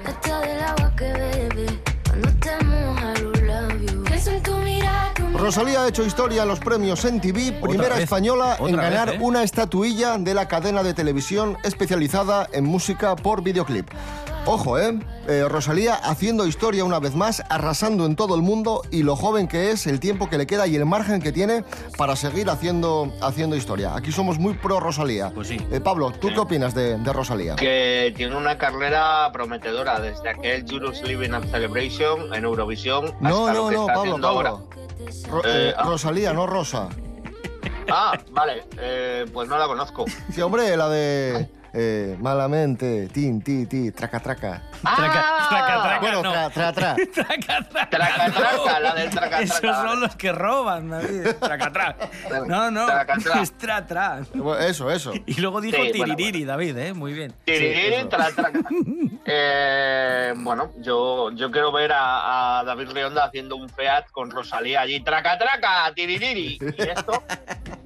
Hasta 0.05 0.39
del 0.41 0.61
agua 0.61 0.93
que 0.95 1.11
bebe, 1.13 1.65
cuando 2.07 2.29
te 2.39 2.65
moja 2.65 3.13
los 3.21 3.41
labios. 3.41 3.95
Pienso 4.05 4.31
en 4.31 4.43
tu 4.43 4.57
mirada, 4.57 5.13
tu 5.15 5.37
Rosalía 5.37 5.83
ha 5.83 5.87
hecho 5.87 6.05
historia 6.05 6.43
en 6.43 6.47
los 6.47 6.59
premios 6.59 7.03
MTV, 7.03 7.61
primera 7.61 7.95
vez, 7.95 8.03
española 8.03 8.57
en 8.59 8.75
ganar 8.75 9.09
vez, 9.09 9.19
¿eh? 9.19 9.23
una 9.23 9.43
estatuilla 9.43 10.17
de 10.17 10.33
la 10.33 10.47
cadena 10.47 10.83
de 10.83 10.93
televisión 10.93 11.57
especializada 11.63 12.47
en 12.53 12.65
música 12.65 13.15
por 13.15 13.41
videoclip. 13.41 13.89
Ojo, 14.45 14.77
¿eh? 14.77 14.99
Eh, 15.29 15.45
Rosalía 15.47 15.95
haciendo 15.95 16.45
historia 16.45 16.83
una 16.83 16.99
vez 16.99 17.15
más, 17.15 17.41
arrasando 17.49 18.05
en 18.05 18.17
todo 18.17 18.35
el 18.35 18.41
mundo 18.41 18.81
y 18.91 19.03
lo 19.03 19.15
joven 19.15 19.47
que 19.47 19.71
es, 19.71 19.87
el 19.87 20.01
tiempo 20.01 20.29
que 20.29 20.37
le 20.37 20.45
queda 20.45 20.67
y 20.67 20.75
el 20.75 20.85
margen 20.85 21.21
que 21.21 21.31
tiene 21.31 21.63
para 21.97 22.17
seguir 22.17 22.49
haciendo, 22.49 23.13
haciendo 23.21 23.55
historia. 23.55 23.95
Aquí 23.95 24.11
somos 24.11 24.39
muy 24.39 24.53
pro 24.55 24.81
Rosalía. 24.81 25.31
Pues 25.33 25.47
sí. 25.47 25.65
Eh, 25.71 25.79
Pablo, 25.79 26.11
¿tú 26.11 26.27
qué 26.33 26.39
opinas 26.39 26.75
de, 26.75 26.97
de 26.97 27.13
Rosalía? 27.13 27.55
Que 27.55 28.13
tiene 28.17 28.35
una 28.35 28.57
carrera 28.57 29.31
prometedora 29.31 30.01
desde 30.01 30.29
aquel 30.29 30.65
Julius 30.69 31.01
Living 31.03 31.31
and 31.31 31.49
Celebration 31.49 32.33
en 32.33 32.43
Eurovisión. 32.43 33.13
No, 33.21 33.47
hasta 33.47 33.53
no, 33.53 33.63
lo 33.63 33.69
que 33.69 33.75
no, 33.75 33.81
está 33.87 33.93
Pablo, 33.93 34.27
ahora. 34.27 34.53
Ro- 35.29 35.41
eh, 35.45 35.73
ah. 35.77 35.83
Rosalía, 35.85 36.33
no 36.33 36.47
Rosa. 36.47 36.89
Ah, 37.89 38.19
vale, 38.31 38.65
eh, 38.77 39.25
pues 39.33 39.47
no 39.47 39.57
la 39.57 39.67
conozco. 39.67 40.03
Sí, 40.33 40.41
hombre, 40.41 40.75
la 40.75 40.89
de 40.89 41.49
eh, 41.73 42.15
malamente, 42.19 43.07
tin, 43.11 43.41
ti, 43.41 43.65
ti, 43.65 43.91
traca, 43.91 44.19
traca. 44.19 44.61
Traca, 44.81 45.47
traca, 45.49 45.81
traca, 45.81 45.99
Bueno, 46.01 46.23
no. 46.23 46.31
tra, 46.31 46.49
tra, 46.51 46.73
tra. 46.73 46.95
Traca, 47.13 47.67
traca, 47.69 47.89
Traca, 47.89 48.27
no. 48.27 48.33
traca, 48.33 48.79
la 48.79 48.93
del 48.95 49.09
traca, 49.09 49.41
Esos 49.41 49.61
traca. 49.61 49.87
son 49.89 49.99
los 50.01 50.15
que 50.15 50.31
roban, 50.31 50.89
David. 50.89 51.29
Traca, 51.39 51.71
traca. 51.71 52.09
No, 52.47 52.69
no. 52.69 52.85
Traca, 52.85 53.17
traca. 53.17 53.41
Es 53.41 53.57
tra, 53.57 53.87
tra. 53.87 54.21
Bueno, 54.33 54.59
Eso, 54.63 54.91
eso. 54.91 55.13
Y 55.25 55.39
luego 55.41 55.61
dijo 55.61 55.77
Sí, 55.81 55.91
bueno, 55.97 56.15
tiririri, 56.15 56.45
David, 56.45 56.77
¿eh? 56.77 56.93
Muy 56.93 57.13
bien. 57.13 57.33
Tiririri, 57.45 57.95
eso. 57.95 58.09
tra, 58.09 58.31
tra. 58.31 58.51
Eh, 59.25 60.33
bueno, 60.35 60.71
yo, 60.79 61.31
yo 61.31 61.49
quiero 61.49 61.71
ver 61.71 61.93
a, 61.93 62.59
a 62.59 62.63
David 62.65 62.89
Rionda 62.91 63.23
haciendo 63.23 63.55
un 63.55 63.69
Fiat 63.69 64.11
con 64.11 64.29
Rosalía 64.29 64.81
allí, 64.81 64.99
traca, 64.99 65.37
traca, 65.37 65.91
tiririri. 65.95 66.59
Y 66.59 66.81
esto. 66.81 67.23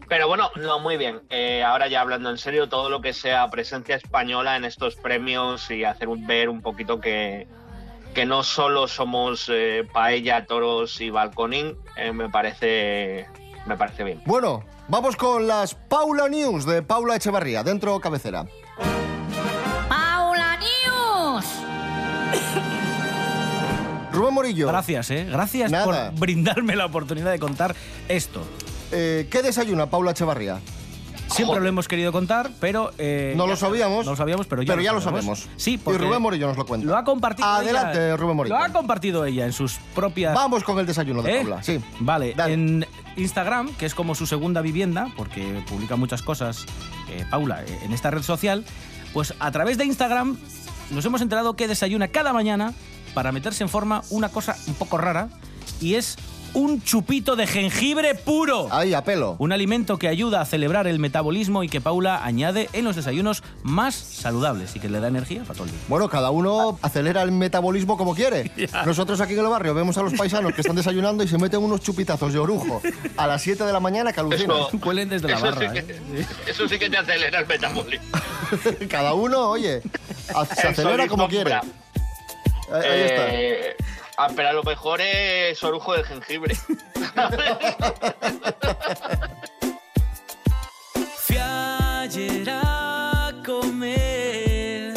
Pero 0.10 0.28
bueno, 0.28 0.50
no, 0.56 0.80
muy 0.80 0.96
bien. 0.98 1.22
Eh, 1.30 1.64
ahora 1.64 1.88
ya 1.88 2.02
hablando 2.02 2.30
en 2.30 2.38
serio, 2.38 2.70
todo 2.70 2.90
lo 2.90 3.02
que 3.02 3.12
sea 3.14 3.50
presencia 3.50 3.96
española 3.96 4.56
en 4.56 4.64
estos 4.66 4.96
premios 4.96 5.70
y 5.70 5.84
hacer 5.84 6.08
un- 6.08 6.26
ver 6.26 6.48
un 6.50 6.62
poquito 6.62 7.02
que, 7.02 7.48
que 8.14 8.26
no 8.26 8.44
solo 8.44 8.88
somos 8.88 9.50
eh, 9.54 9.86
paella, 9.92 10.46
toros 10.46 11.02
y 11.02 11.10
balconín, 11.10 11.76
eh, 11.98 12.12
me 12.14 12.30
parece 12.30 13.28
me 13.66 13.76
parece 13.76 14.06
bien. 14.06 14.22
Bueno, 14.26 14.64
vamos 14.88 15.18
con 15.18 15.46
las 15.46 15.76
Paula 15.76 16.30
News 16.30 16.66
de 16.66 16.84
Paula 16.84 17.18
Echevarría, 17.18 17.64
dentro 17.64 18.00
cabecera. 18.00 18.46
Paula 19.90 20.58
News. 20.58 21.46
Rubén 24.14 24.34
Morillo, 24.34 24.68
Gracias, 24.68 25.12
¿eh? 25.12 25.28
Gracias 25.30 25.70
Nada. 25.70 26.12
por 26.12 26.20
brindarme 26.20 26.76
la 26.78 26.86
oportunidad 26.86 27.30
de 27.32 27.40
contar 27.40 27.76
esto. 28.08 28.42
Eh, 28.92 29.28
¿qué 29.30 29.42
desayuna 29.42 29.90
Paula 29.90 30.12
Echevarría? 30.12 30.60
Siempre 31.30 31.60
lo 31.60 31.68
hemos 31.68 31.90
querido 31.90 32.14
contar, 32.14 32.52
pero... 32.62 32.92
eh, 32.98 33.34
No 33.36 33.44
ya- 33.46 33.50
lo 33.52 33.56
sabíamos. 33.58 34.06
No 34.06 34.12
lo 34.12 34.18
sabíamos, 34.18 34.48
pero 34.48 34.62
ya, 34.62 34.72
Pero 34.74 34.82
ya 34.82 34.94
lo 34.94 35.02
sabemos. 35.02 35.50
Sí, 35.58 35.74
Y 35.86 35.92
Rubén 35.98 36.22
Morillo 36.22 36.48
nos 36.48 36.56
lo 36.56 36.66
cuenta. 36.66 36.88
Lo 36.88 36.96
ha 36.96 37.04
compartido 37.04 37.46
Adelante, 37.50 37.98
ella- 37.98 38.16
Rubén 38.16 38.38
Morillo. 38.38 38.56
Lo 38.58 38.64
ha 38.64 38.70
compartido 38.70 39.26
ella 39.26 39.46
en 39.46 39.52
sus 39.52 39.74
propias... 39.94 40.34
Vamos 40.34 40.64
con 40.64 40.80
el 40.80 40.86
desayuno 40.86 41.22
de 41.22 41.36
¿Eh? 41.36 41.42
Paula, 41.42 41.62
sí. 41.64 41.82
Vale, 42.00 42.34
Dale. 42.34 42.54
en 42.54 42.86
Instagram, 43.18 43.74
que 43.76 43.86
es 43.86 43.94
como 43.94 44.16
su 44.16 44.26
segunda 44.26 44.62
vivienda, 44.62 45.12
porque 45.18 45.62
publica 45.68 45.98
muchas 45.98 46.22
cosas, 46.22 46.66
eh, 47.10 47.26
Paula, 47.30 47.62
eh, 47.64 47.80
en 47.84 47.92
esta 47.92 48.10
red 48.10 48.22
social, 48.22 48.64
pues 49.14 49.34
a 49.40 49.52
través 49.52 49.78
de 49.78 49.84
Instagram 49.84 50.38
nos 50.92 51.04
hemos 51.04 51.22
enterado 51.22 51.58
que 51.58 51.68
desayuna 51.68 52.08
cada 52.08 52.32
mañana 52.32 52.74
para 53.14 53.34
meterse 53.34 53.64
en 53.64 53.70
forma 53.70 54.02
una 54.12 54.30
cosa 54.30 54.56
un 54.68 54.76
poco 54.76 54.98
rara, 54.98 55.28
y 55.82 55.96
es 55.96 56.16
un 56.58 56.82
chupito 56.82 57.36
de 57.36 57.46
jengibre 57.46 58.16
puro. 58.16 58.68
Ahí, 58.72 58.96
a 58.96 59.04
pelo. 59.04 59.36
Un 59.38 59.52
alimento 59.52 60.00
que 60.00 60.08
ayuda 60.08 60.42
a 60.42 60.46
celebrar 60.46 60.88
el 60.88 60.98
metabolismo 60.98 61.64
y 61.64 61.70
que 61.70 61.82
Paula 61.82 62.26
añade 62.26 62.68
en 62.74 62.84
los 62.84 62.96
desayunos 62.96 63.44
más 63.62 63.94
saludables 63.94 64.76
y 64.76 64.80
que 64.80 64.90
le 64.90 65.00
da 65.00 65.08
energía 65.08 65.44
para 65.44 65.54
todo 65.54 65.66
el 65.66 65.70
día. 65.72 65.80
Bueno, 65.88 66.10
cada 66.10 66.32
uno 66.32 66.80
acelera 66.82 67.22
el 67.22 67.32
metabolismo 67.32 67.96
como 67.96 68.16
quiere. 68.16 68.52
Nosotros 68.88 69.22
aquí 69.22 69.34
en 69.34 69.40
el 69.42 69.46
barrio 69.46 69.76
vemos 69.76 70.00
a 70.00 70.02
los 70.02 70.14
paisanos 70.14 70.54
que 70.54 70.62
están 70.62 70.76
desayunando 70.76 71.24
y 71.24 71.28
se 71.28 71.38
meten 71.38 71.62
unos 71.62 71.82
chupitazos 71.82 72.34
de 72.34 72.40
orujo 72.40 72.82
a 73.18 73.28
las 73.28 73.40
7 73.44 73.64
de 73.64 73.72
la 73.72 73.80
mañana 73.80 74.12
que 74.12 74.20
alucinan. 74.20 74.58
Huelen 74.84 75.10
desde 75.10 75.28
la 75.28 75.38
barra. 75.38 75.72
sí 75.72 75.78
¿eh? 75.78 75.86
que, 75.86 76.52
eso 76.52 76.68
sí 76.68 76.80
que 76.80 76.90
te 76.90 76.98
acelera 76.98 77.40
el 77.40 77.46
metabolismo. 77.46 78.18
Cada 78.90 79.14
uno, 79.14 79.50
oye, 79.50 79.84
se 80.56 80.62
El 80.64 80.68
acelera 80.74 81.08
como 81.08 81.28
quiere. 81.28 81.54
ahí 81.54 81.62
está. 82.72 83.28
Eh, 83.30 83.76
ah, 84.18 84.28
pero 84.36 84.50
a 84.50 84.54
lo 84.54 84.64
mejor 84.64 85.00
es 85.02 85.64
orujo 85.64 85.94
de 85.94 86.04
jengibre. 86.04 86.56
Fui 91.18 91.38
ayer 91.38 92.50
a 92.50 93.32
comer 93.46 94.94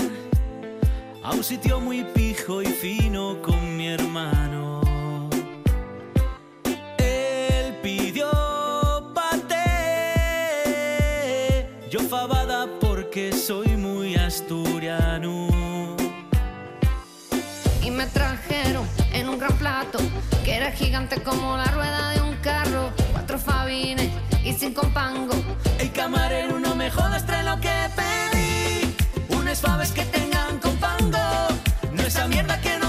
a 1.23 1.31
un 1.33 1.45
sitio 1.45 1.79
muy 1.81 2.03
pijo 2.05 2.63
y 2.63 2.67
fino 2.67 3.41
con 3.43 3.77
mi 3.77 3.89
hermano. 3.89 4.81
Él 6.99 7.75
pidió 7.83 8.31
paté, 9.15 9.67
yo 11.91 12.01
fabada 12.01 12.67
porque 12.81 13.33
soy 13.33 13.77
muy 13.77 14.17
asturiano. 14.17 14.70
Gigante 20.73 21.21
como 21.23 21.57
la 21.57 21.67
rueda 21.67 22.11
de 22.11 22.23
un 22.23 22.35
carro. 22.37 22.91
Cuatro 23.13 23.39
fabines 23.39 24.09
y 24.45 24.53
cinco 24.53 24.83
pangos. 24.93 25.37
El 25.79 25.93
camarero 25.93 26.59
no 26.59 26.75
me 26.75 26.91
jodas, 26.91 27.25
trae 27.27 27.45
lo 27.45 27.61
que 27.61 27.75
pedí. 27.97 28.95
Unas 29.37 29.61
faves 29.61 29.93
que 29.93 30.05
tengan 30.05 30.59
con 30.59 30.77
pango. 30.77 31.19
No 31.93 32.03
esa 32.03 32.27
mierda 32.29 32.61
que 32.61 32.80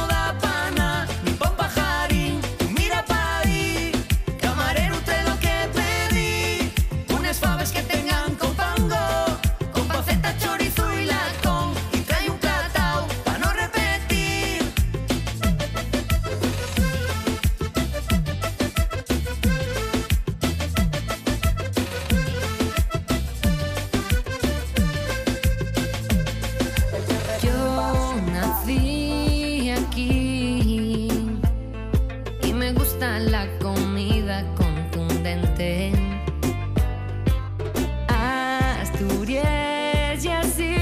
y 29.96 31.10
me 32.54 32.74
gusta 32.74 33.20
la 33.20 33.48
comida 33.60 34.46
contundente. 34.56 35.92
Asturias 38.82 40.24
y 40.24 40.30
así, 40.30 40.76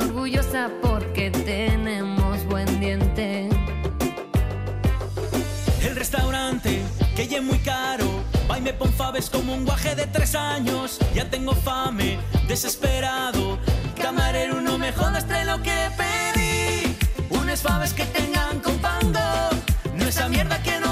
orgullosa 0.00 0.70
porque 0.80 1.30
tenemos 1.30 2.44
buen 2.46 2.80
diente. 2.80 3.48
El 5.82 5.96
restaurante 5.96 6.82
que 7.14 7.28
ya 7.28 7.38
es 7.38 7.44
muy 7.44 7.58
caro. 7.58 8.06
Ay, 8.48 8.60
me 8.60 8.72
pon 8.72 8.92
faves 8.92 9.30
como 9.30 9.54
un 9.54 9.64
guaje 9.64 9.94
de 9.94 10.06
tres 10.06 10.34
años. 10.34 10.98
Ya 11.14 11.28
tengo 11.30 11.54
fame, 11.54 12.18
desesperado. 12.48 13.58
Camarero, 14.00 14.60
no 14.60 14.78
me 14.78 14.92
jodas, 14.92 15.26
trae 15.26 15.44
lo 15.44 15.62
que 15.62 15.90
pedo. 15.96 16.31
Unas 17.52 17.60
faves 17.60 17.92
que 17.92 18.06
tengan 18.06 18.60
con 18.60 18.78
pango, 18.78 19.20
no 19.94 20.04
esa 20.06 20.26
mierda 20.26 20.56
que 20.62 20.80
no 20.80 20.91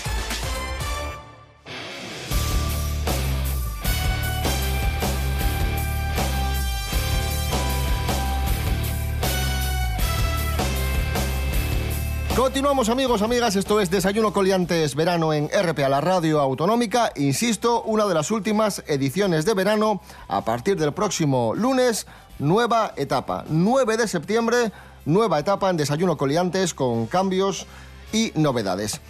Continuamos 12.61 12.89
amigos, 12.89 13.23
amigas, 13.23 13.55
esto 13.55 13.81
es 13.81 13.89
Desayuno 13.89 14.33
Coliantes 14.33 14.93
Verano 14.93 15.33
en 15.33 15.49
RPA, 15.49 15.89
la 15.89 15.99
radio 15.99 16.39
autonómica. 16.39 17.11
Insisto, 17.15 17.81
una 17.81 18.05
de 18.05 18.13
las 18.13 18.29
últimas 18.29 18.83
ediciones 18.85 19.45
de 19.45 19.55
verano. 19.55 19.99
A 20.27 20.45
partir 20.45 20.77
del 20.77 20.93
próximo 20.93 21.55
lunes, 21.55 22.05
nueva 22.37 22.93
etapa. 22.97 23.45
9 23.49 23.97
de 23.97 24.07
septiembre, 24.07 24.71
nueva 25.05 25.39
etapa 25.39 25.71
en 25.71 25.77
Desayuno 25.77 26.17
Coliantes 26.17 26.75
con 26.75 27.07
cambios 27.07 27.65
y 28.13 28.31
novedades. 28.35 29.01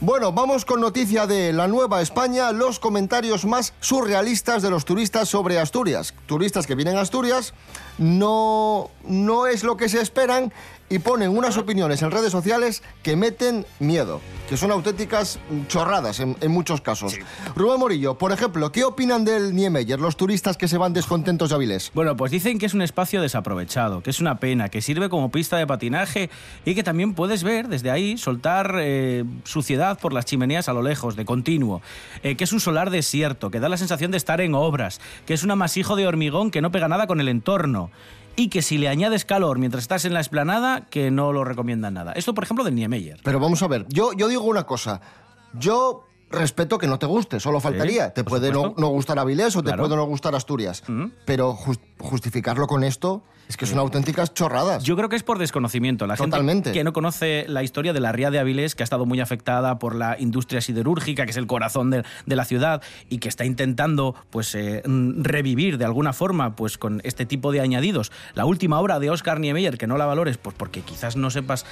Bueno, 0.00 0.32
vamos 0.32 0.64
con 0.64 0.80
noticia 0.80 1.28
de 1.28 1.52
la 1.52 1.68
Nueva 1.68 2.00
España, 2.02 2.50
los 2.50 2.80
comentarios 2.80 3.44
más 3.44 3.74
surrealistas 3.78 4.60
de 4.60 4.70
los 4.70 4.84
turistas 4.84 5.28
sobre 5.28 5.60
Asturias. 5.60 6.14
Turistas 6.26 6.66
que 6.66 6.74
vienen 6.74 6.96
a 6.96 7.02
Asturias, 7.02 7.54
no, 7.98 8.90
no 9.06 9.46
es 9.46 9.62
lo 9.64 9.76
que 9.76 9.88
se 9.88 10.00
esperan 10.00 10.52
y 10.90 11.00
ponen 11.00 11.36
unas 11.36 11.58
opiniones 11.58 12.00
en 12.00 12.10
redes 12.10 12.32
sociales 12.32 12.82
que 13.02 13.14
meten 13.14 13.66
miedo, 13.78 14.22
que 14.48 14.56
son 14.56 14.70
auténticas 14.70 15.38
chorradas 15.66 16.18
en, 16.20 16.34
en 16.40 16.50
muchos 16.50 16.80
casos. 16.80 17.18
Rubén 17.54 17.78
Morillo, 17.78 18.16
por 18.16 18.32
ejemplo, 18.32 18.72
¿qué 18.72 18.84
opinan 18.84 19.22
del 19.22 19.54
Niemeyer, 19.54 20.00
los 20.00 20.16
turistas 20.16 20.56
que 20.56 20.66
se 20.66 20.78
van 20.78 20.94
descontentos 20.94 21.50
de 21.50 21.56
Avilés? 21.56 21.90
Bueno, 21.92 22.16
pues 22.16 22.32
dicen 22.32 22.58
que 22.58 22.64
es 22.64 22.72
un 22.72 22.80
espacio 22.80 23.20
desaprovechado, 23.20 24.02
que 24.02 24.08
es 24.08 24.20
una 24.20 24.40
pena, 24.40 24.70
que 24.70 24.80
sirve 24.80 25.10
como 25.10 25.30
pista 25.30 25.58
de 25.58 25.66
patinaje 25.66 26.30
y 26.64 26.74
que 26.74 26.82
también 26.82 27.12
puedes 27.12 27.42
ver 27.42 27.68
desde 27.68 27.90
ahí 27.90 28.16
soltar 28.16 28.76
eh, 28.78 29.24
suciedad 29.44 29.98
por 29.98 30.14
las 30.14 30.24
chimeneas 30.24 30.70
a 30.70 30.72
lo 30.72 30.80
lejos, 30.80 31.16
de 31.16 31.26
continuo, 31.26 31.82
Eh, 32.22 32.36
que 32.36 32.44
es 32.44 32.52
un 32.52 32.60
solar 32.60 32.90
desierto, 32.90 33.50
que 33.50 33.60
da 33.60 33.68
la 33.68 33.76
sensación 33.76 34.10
de 34.10 34.16
estar 34.16 34.40
en 34.40 34.54
obras, 34.54 35.00
que 35.26 35.34
es 35.34 35.44
un 35.44 35.50
amasijo 35.50 35.96
de 35.96 36.06
hormigón 36.06 36.50
que 36.50 36.62
no 36.62 36.70
pega 36.72 36.88
nada 36.88 37.06
con 37.06 37.20
el 37.20 37.28
entorno 37.28 37.87
y 38.36 38.48
que 38.48 38.62
si 38.62 38.78
le 38.78 38.88
añades 38.88 39.24
calor 39.24 39.58
mientras 39.58 39.82
estás 39.84 40.04
en 40.04 40.14
la 40.14 40.20
esplanada, 40.20 40.86
que 40.90 41.10
no 41.10 41.32
lo 41.32 41.44
recomiendan 41.44 41.94
nada. 41.94 42.12
Esto, 42.12 42.34
por 42.34 42.44
ejemplo, 42.44 42.64
del 42.64 42.74
Niemeyer. 42.74 43.18
Pero 43.24 43.40
vamos 43.40 43.62
a 43.62 43.68
ver, 43.68 43.84
yo, 43.88 44.12
yo 44.12 44.28
digo 44.28 44.42
una 44.44 44.64
cosa. 44.64 45.00
Yo 45.54 46.04
respeto 46.30 46.78
que 46.78 46.86
no 46.86 46.98
te 46.98 47.06
guste, 47.06 47.40
solo 47.40 47.58
faltaría. 47.58 48.12
te 48.12 48.22
puede 48.22 48.52
no, 48.52 48.74
no 48.76 48.88
gustar 48.88 49.18
Avilés 49.18 49.56
o 49.56 49.62
te 49.62 49.74
puede 49.76 49.96
no 49.96 50.04
gustar 50.04 50.34
Asturias. 50.34 50.82
Pero 51.24 51.54
jus- 51.54 51.80
justificarlo 51.98 52.66
con 52.66 52.84
esto 52.84 53.22
es 53.48 53.56
que 53.56 53.64
son 53.64 53.78
auténticas 53.78 54.34
chorradas. 54.34 54.84
Yo 54.84 54.94
creo 54.94 55.08
que 55.08 55.16
es 55.16 55.22
por 55.22 55.38
desconocimiento. 55.38 56.06
La 56.06 56.16
Totalmente. 56.16 56.68
gente 56.68 56.78
que 56.78 56.84
no 56.84 56.92
conoce 56.92 57.46
la 57.48 57.62
historia 57.62 57.94
de 57.94 58.00
la 58.00 58.12
ría 58.12 58.30
de 58.30 58.38
Avilés, 58.38 58.74
que 58.74 58.82
ha 58.82 58.84
estado 58.84 59.06
muy 59.06 59.20
afectada 59.20 59.78
por 59.78 59.94
la 59.94 60.16
industria 60.20 60.60
siderúrgica, 60.60 61.24
que 61.24 61.30
es 61.30 61.36
el 61.38 61.46
corazón 61.46 61.90
de, 61.90 62.04
de 62.26 62.36
la 62.36 62.44
ciudad, 62.44 62.82
y 63.08 63.18
que 63.18 63.28
está 63.28 63.46
intentando 63.46 64.14
pues, 64.30 64.54
eh, 64.54 64.82
mm, 64.84 65.22
revivir 65.22 65.78
de 65.78 65.86
alguna 65.86 66.12
forma 66.12 66.56
pues, 66.56 66.76
con 66.76 67.00
este 67.04 67.24
tipo 67.24 67.50
de 67.50 67.60
añadidos. 67.60 68.12
La 68.34 68.44
última 68.44 68.78
obra 68.80 68.98
de 69.00 69.10
Oscar 69.10 69.40
Niemeyer, 69.40 69.78
que 69.78 69.86
no 69.86 69.96
la 69.96 70.04
valores, 70.04 70.36
pues 70.36 70.54
porque 70.54 70.82
quizás 70.82 71.16
no 71.16 71.30
sepas 71.30 71.64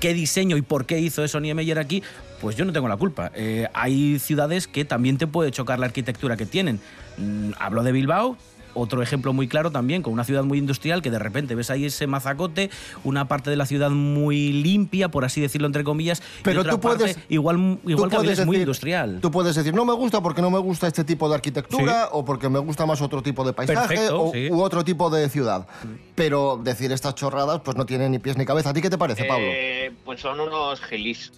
qué 0.00 0.12
diseño 0.14 0.56
y 0.56 0.62
por 0.62 0.84
qué 0.84 0.98
hizo 0.98 1.22
eso 1.22 1.38
Niemeyer 1.38 1.78
aquí, 1.78 2.02
pues 2.40 2.56
yo 2.56 2.64
no 2.64 2.72
tengo 2.72 2.88
la 2.88 2.96
culpa. 2.96 3.30
Eh, 3.36 3.68
hay 3.72 4.18
ciudades 4.18 4.66
que 4.66 4.84
también 4.84 5.16
te 5.16 5.28
puede 5.28 5.52
chocar 5.52 5.78
la 5.78 5.86
arquitectura 5.86 6.36
que 6.36 6.44
tienen. 6.44 6.80
Mm, 7.18 7.52
hablo 7.58 7.84
de 7.84 7.92
Bilbao, 7.92 8.36
otro 8.74 9.02
ejemplo 9.02 9.32
muy 9.32 9.48
claro 9.48 9.70
también, 9.70 10.02
con 10.02 10.12
una 10.12 10.24
ciudad 10.24 10.44
muy 10.44 10.58
industrial 10.58 11.02
que 11.02 11.10
de 11.10 11.18
repente 11.18 11.54
ves 11.54 11.70
ahí 11.70 11.84
ese 11.84 12.06
mazacote, 12.06 12.70
una 13.04 13.28
parte 13.28 13.50
de 13.50 13.56
la 13.56 13.66
ciudad 13.66 13.90
muy 13.90 14.52
limpia, 14.52 15.08
por 15.10 15.24
así 15.24 15.40
decirlo 15.40 15.66
entre 15.66 15.84
comillas, 15.84 16.20
y 16.20 16.42
Pero 16.42 16.60
otra 16.60 16.72
tú 16.72 16.80
puedes- 16.80 17.14
parte 17.14 17.26
igual, 17.28 17.78
Tú 17.82 17.90
igual 17.90 18.10
que 18.10 18.16
Avilés, 18.16 18.36
puedes 18.36 18.46
muy 18.46 18.56
industrial. 18.56 19.18
Tú 19.20 19.30
puedes 19.30 19.54
decir, 19.54 19.74
no 19.74 19.84
me 19.84 19.92
gusta 19.94 20.20
porque 20.22 20.42
no 20.42 20.50
me 20.50 20.58
gusta 20.58 20.86
este 20.86 21.04
tipo 21.04 21.28
de 21.28 21.34
arquitectura 21.34 22.02
Sí. 22.04 22.08
o 22.12 22.24
porque 22.24 22.48
me 22.48 22.58
gusta 22.58 22.86
más 22.86 23.00
otro 23.02 23.22
tipo 23.22 23.44
de 23.44 23.52
paisaje 23.52 23.88
Perfecto, 23.88 24.22
o, 24.24 24.32
sí. 24.32 24.48
u 24.50 24.60
otro 24.62 24.84
tipo 24.84 25.10
de 25.10 25.28
ciudad. 25.28 25.66
Pero 26.14 26.60
decir 26.62 26.92
estas 26.92 27.14
chorradas 27.14 27.60
pues 27.60 27.76
no 27.76 27.86
tiene 27.86 28.08
ni 28.08 28.18
pies 28.18 28.36
ni 28.36 28.44
cabeza. 28.46 28.70
¿A 28.70 28.72
ti 28.74 28.80
qué 28.82 28.90
te 28.90 28.98
parece, 28.98 29.24
Pablo? 29.24 29.46
Eh, 29.48 29.92
pues 30.04 30.20
son 30.20 30.40
unos 30.40 30.80
gilis. 30.82 31.32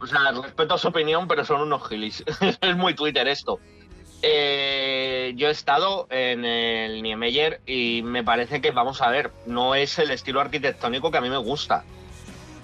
O 0.00 0.06
sea, 0.06 0.32
respeto 0.32 0.76
su 0.78 0.88
opinión, 0.88 1.28
pero 1.28 1.44
son 1.44 1.60
unos 1.60 1.88
gilis. 1.88 2.24
es 2.60 2.76
muy 2.76 2.94
Twitter 2.94 3.28
esto. 3.28 3.58
Eh, 4.24 4.91
yo 5.34 5.48
he 5.48 5.50
estado 5.50 6.06
en 6.10 6.44
el 6.44 7.02
Niemeyer 7.02 7.60
y 7.66 8.02
me 8.04 8.24
parece 8.24 8.60
que, 8.60 8.70
vamos 8.70 9.02
a 9.02 9.10
ver, 9.10 9.30
no 9.46 9.74
es 9.74 9.98
el 9.98 10.10
estilo 10.10 10.40
arquitectónico 10.40 11.10
que 11.10 11.18
a 11.18 11.20
mí 11.20 11.30
me 11.30 11.38
gusta. 11.38 11.84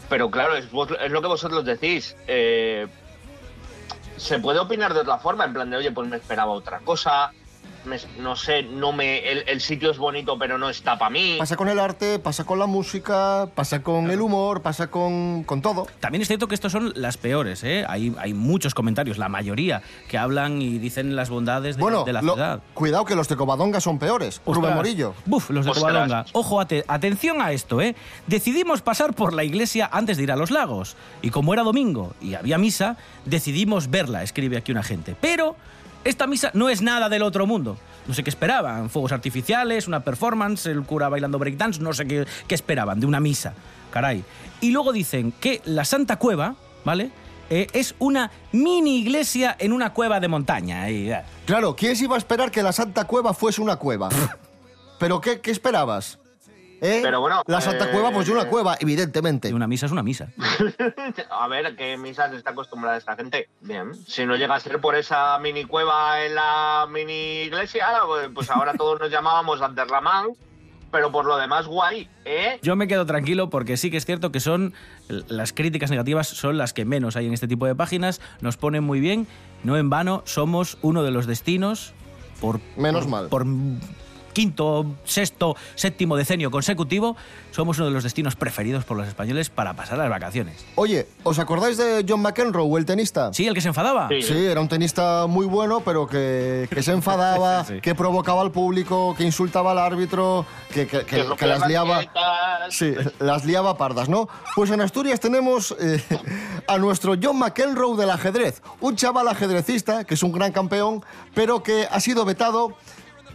Pero 0.09 0.31
claro, 0.31 0.57
es, 0.57 0.67
es 1.01 1.11
lo 1.11 1.23
que 1.23 1.29
vosotros 1.29 1.65
decís. 1.65 2.17
Eh, 2.27 2.87
se 4.17 4.39
puede 4.39 4.59
opinar 4.59 4.95
de 4.95 5.01
otra 5.01 5.19
forma, 5.19 5.45
en 5.45 5.53
plan 5.53 5.71
de, 5.71 5.77
oye, 5.77 5.93
pues 5.93 6.09
me 6.09 6.17
esperaba 6.17 6.53
otra 6.53 6.81
cosa. 6.81 7.33
Me- 7.85 7.97
no 8.23 8.37
sé, 8.37 8.65
no 8.65 8.93
me, 8.93 9.19
el, 9.31 9.45
el 9.49 9.61
sitio 9.63 9.91
es 9.91 9.97
bonito, 9.99 10.39
pero 10.39 10.59
no 10.59 10.69
está 10.69 10.99
para 10.99 11.11
mí. 11.11 11.37
Pasa 11.39 11.57
con 11.57 11.69
el 11.69 11.79
arte, 11.79 12.19
pasa 12.19 12.45
con 12.45 12.59
la 12.59 12.67
música, 12.67 13.49
pasa 13.55 13.83
con 13.83 14.11
el 14.11 14.21
humor, 14.21 14.61
pasa 14.63 14.89
con, 14.89 15.45
con 15.45 15.63
todo. 15.63 15.87
También 16.01 16.21
es 16.21 16.29
cierto 16.29 16.49
que 16.49 16.55
estos 16.55 16.71
son 16.73 16.93
las 16.97 17.17
peores, 17.17 17.65
¿eh? 17.65 17.87
Hay, 17.89 18.15
hay 18.19 18.35
muchos 18.35 18.75
comentarios, 18.75 19.17
la 19.17 19.29
mayoría, 19.31 19.81
que 20.09 20.19
hablan 20.19 20.61
y 20.61 20.79
dicen 20.79 21.17
las 21.17 21.31
bondades 21.31 21.77
de, 21.77 21.83
Bueno, 21.83 22.05
de 22.05 22.13
la 22.13 22.21
lo- 22.21 22.35
ciudad. 22.35 22.61
cuidado 22.75 23.05
que 23.07 23.15
los 23.15 23.29
de 23.29 23.37
Covadonga 23.37 23.81
son 23.81 23.99
peores. 23.99 24.43
Rubén 24.45 24.59
Ostras. 24.59 24.77
Morillo. 24.77 25.15
Buf, 25.25 25.49
los 25.51 25.65
de 25.65 25.71
Ostras. 25.71 25.91
Covadonga. 25.93 26.25
Ojo, 26.33 26.61
ate- 26.61 26.85
atención 26.89 27.41
a 27.41 27.53
esto, 27.53 27.81
¿eh? 27.81 27.95
Decidimos 28.27 28.83
pasar 28.83 29.15
por 29.15 29.33
la 29.33 29.45
iglesia 29.45 29.89
antes 29.91 30.17
de 30.19 30.25
ir 30.25 30.33
a 30.33 30.37
los 30.37 30.51
lagos. 30.51 30.97
Y 31.23 31.31
como 31.31 31.55
era 31.55 31.63
domingo 31.63 32.13
y 32.21 32.35
había 32.35 32.59
misa, 32.59 32.97
decidimos 33.25 33.89
verla, 33.89 34.23
escribe 34.23 34.57
aquí 34.59 34.73
una 34.73 34.83
gente. 34.83 35.17
Pero 35.21 35.57
esta 36.05 36.27
misa 36.27 36.51
no 36.55 36.69
es 36.69 36.83
nada 36.83 37.09
del 37.09 37.23
otro 37.23 37.47
mundo. 37.47 37.77
No 38.07 38.15
sé 38.15 38.23
qué 38.23 38.31
esperaban, 38.31 38.89
fuegos 38.89 39.13
artificiales, 39.13 39.87
una 39.87 40.01
performance, 40.01 40.67
el 40.67 40.83
cura 40.83 41.09
bailando 41.09 41.39
breakdance, 41.39 41.81
no 41.81 41.93
sé 41.93 42.07
qué, 42.07 42.27
qué 42.47 42.55
esperaban 42.55 43.01
de 43.01 43.07
una 43.07 43.21
misa. 43.21 43.53
Caray. 43.91 44.25
Y 44.61 44.71
luego 44.71 44.93
dicen 44.93 45.33
que 45.41 45.61
la 45.65 45.85
Santa 45.85 46.17
Cueva, 46.17 46.55
¿vale? 46.85 47.11
Eh, 47.51 47.67
es 47.73 47.95
una 47.99 48.31
mini 48.53 48.99
iglesia 48.99 49.57
en 49.59 49.73
una 49.73 49.93
cueva 49.93 50.21
de 50.21 50.29
montaña. 50.29 50.91
Y, 50.91 51.11
eh, 51.11 51.23
Claro, 51.47 51.75
¿quién 51.75 51.97
se 51.97 52.05
iba 52.05 52.15
a 52.15 52.19
esperar 52.19 52.51
que 52.51 52.63
la 52.63 52.73
Santa 52.73 53.05
Cueva 53.07 53.33
fuese 53.33 53.61
una 53.61 53.77
cueva? 53.77 54.09
¿Pero 54.99 55.21
qué, 55.21 55.41
qué 55.41 55.51
esperabas? 55.51 56.19
¿Eh? 56.81 57.01
Pero 57.03 57.21
bueno, 57.21 57.43
La 57.47 57.61
Santa 57.61 57.87
eh, 57.87 57.91
Cueva, 57.93 58.11
pues 58.13 58.27
de 58.27 58.33
una 58.33 58.47
cueva, 58.47 58.77
evidentemente. 58.81 59.49
Y 59.49 59.53
una 59.53 59.67
misa 59.67 59.87
es 59.87 59.93
una 59.93 60.03
misa. 60.03 60.29
A 61.31 61.49
ver, 61.49 61.75
¿qué 61.77 61.97
misas 61.97 62.33
está 62.33 62.51
acostumbrada 62.51 62.97
esta 62.97 63.17
gente? 63.17 63.49
Bien. 63.61 63.95
Si 64.07 64.25
no 64.27 64.37
llega 64.37 64.55
a 64.55 64.61
ser 64.61 64.81
por 64.81 64.95
esa 64.95 65.39
mini 65.39 65.65
cueva 65.65 66.25
en 66.25 66.35
la 66.35 66.87
mini 66.91 67.43
iglesia, 67.43 67.87
pues- 68.35 68.51
ahora 68.51 68.75
todos 68.75 69.01
nos 69.01 69.11
llamábamos 69.11 69.61
Anderramán, 69.61 70.29
pero 70.91 71.13
por 71.13 71.27
lo 71.27 71.37
demás 71.37 71.67
guay, 71.67 72.09
¿eh? 72.25 72.59
Yo 72.63 72.75
me 72.77 72.89
quedo 72.89 73.05
tranquilo 73.05 73.51
porque 73.51 73.77
sí 73.77 73.91
que 73.91 73.97
es 73.99 74.07
cierto 74.07 74.33
que 74.33 74.41
son 74.41 74.73
las 75.09 75.53
críticas 75.53 75.91
negativas 75.91 76.29
son 76.29 76.57
las 76.57 76.73
que 76.73 76.85
menos 76.87 77.17
hay 77.17 77.27
en 77.27 77.35
este 77.35 77.47
tipo 77.49 77.67
de 77.67 77.75
páginas, 77.75 78.21
nos 78.41 78.57
ponen 78.57 78.85
muy 78.85 79.01
bien, 79.01 79.27
no 79.65 79.77
en 79.77 79.91
vano 79.91 80.23
somos 80.25 80.79
uno 80.81 81.03
de 81.03 81.11
los 81.11 81.27
destinos 81.27 81.93
por 82.41 82.61
Menos 82.77 83.03
por- 83.05 83.11
mal. 83.11 83.29
por 83.29 83.45
quinto, 84.43 84.87
sexto, 85.05 85.57
séptimo 85.75 86.15
decenio 86.15 86.53
consecutivo, 86.53 87.17
somos 87.51 87.77
uno 87.79 87.87
de 87.89 87.93
los 87.93 88.05
destinos 88.05 88.37
preferidos 88.37 88.85
por 88.85 88.97
los 88.97 89.09
españoles 89.09 89.51
para 89.51 89.75
pasar 89.75 89.99
las 89.99 90.09
vacaciones. 90.09 90.65
Oye, 90.77 91.09
¿os 91.25 91.41
acordáis 91.41 91.77
de 91.77 92.07
John 92.09 92.23
McEnroe, 92.23 92.79
el 92.79 92.87
tenista? 92.87 93.33
Sí, 93.33 93.49
el 93.49 93.55
que 93.55 93.61
se 93.61 93.67
enfadaba. 93.67 94.09
Sí, 94.23 94.33
era 94.47 94.61
un 94.61 94.69
tenista 94.69 95.27
muy 95.27 95.45
bueno, 95.47 95.81
pero 95.81 96.07
que, 96.07 96.69
que 96.71 96.85
se 96.85 96.93
enfadaba, 96.93 97.65
Sí. 97.69 97.81
que 97.81 97.97
provocaba 97.97 98.41
al 98.43 98.53
público, 98.53 99.13
que 99.19 99.25
insultaba 99.25 99.73
al 99.73 99.79
árbitro, 99.81 100.47
que, 100.73 100.87
que- 100.87 101.01
que- 101.01 101.05
Que 101.05 101.17
que 101.17 101.23
rompía 101.25 101.49
las 101.49 101.67
liaba. 101.69 101.97
raquetas. 101.97 102.75
Sí, 102.77 102.95
las 103.19 103.45
liaba 103.45 103.77
pardas, 103.77 104.09
¿no? 104.09 104.29
Pues 104.55 104.71
en 104.71 104.81
Asturias 104.81 105.19
tenemos 105.19 105.75
eh, 105.81 106.01
a 106.69 106.79
nuestro 106.79 107.15
John 107.21 107.41
McEnroe 107.41 107.97
del 107.97 108.11
ajedrez, 108.11 108.63
un 108.81 108.95
chaval 108.95 109.27
ajedrecista 109.27 110.05
que 110.05 110.15
es 110.15 110.23
un 110.23 110.31
gran 110.31 110.53
campeón, 110.53 111.03
pero 111.35 111.65
que 111.65 111.89
ha 111.91 111.99
sido 111.99 112.25
vetado 112.25 112.77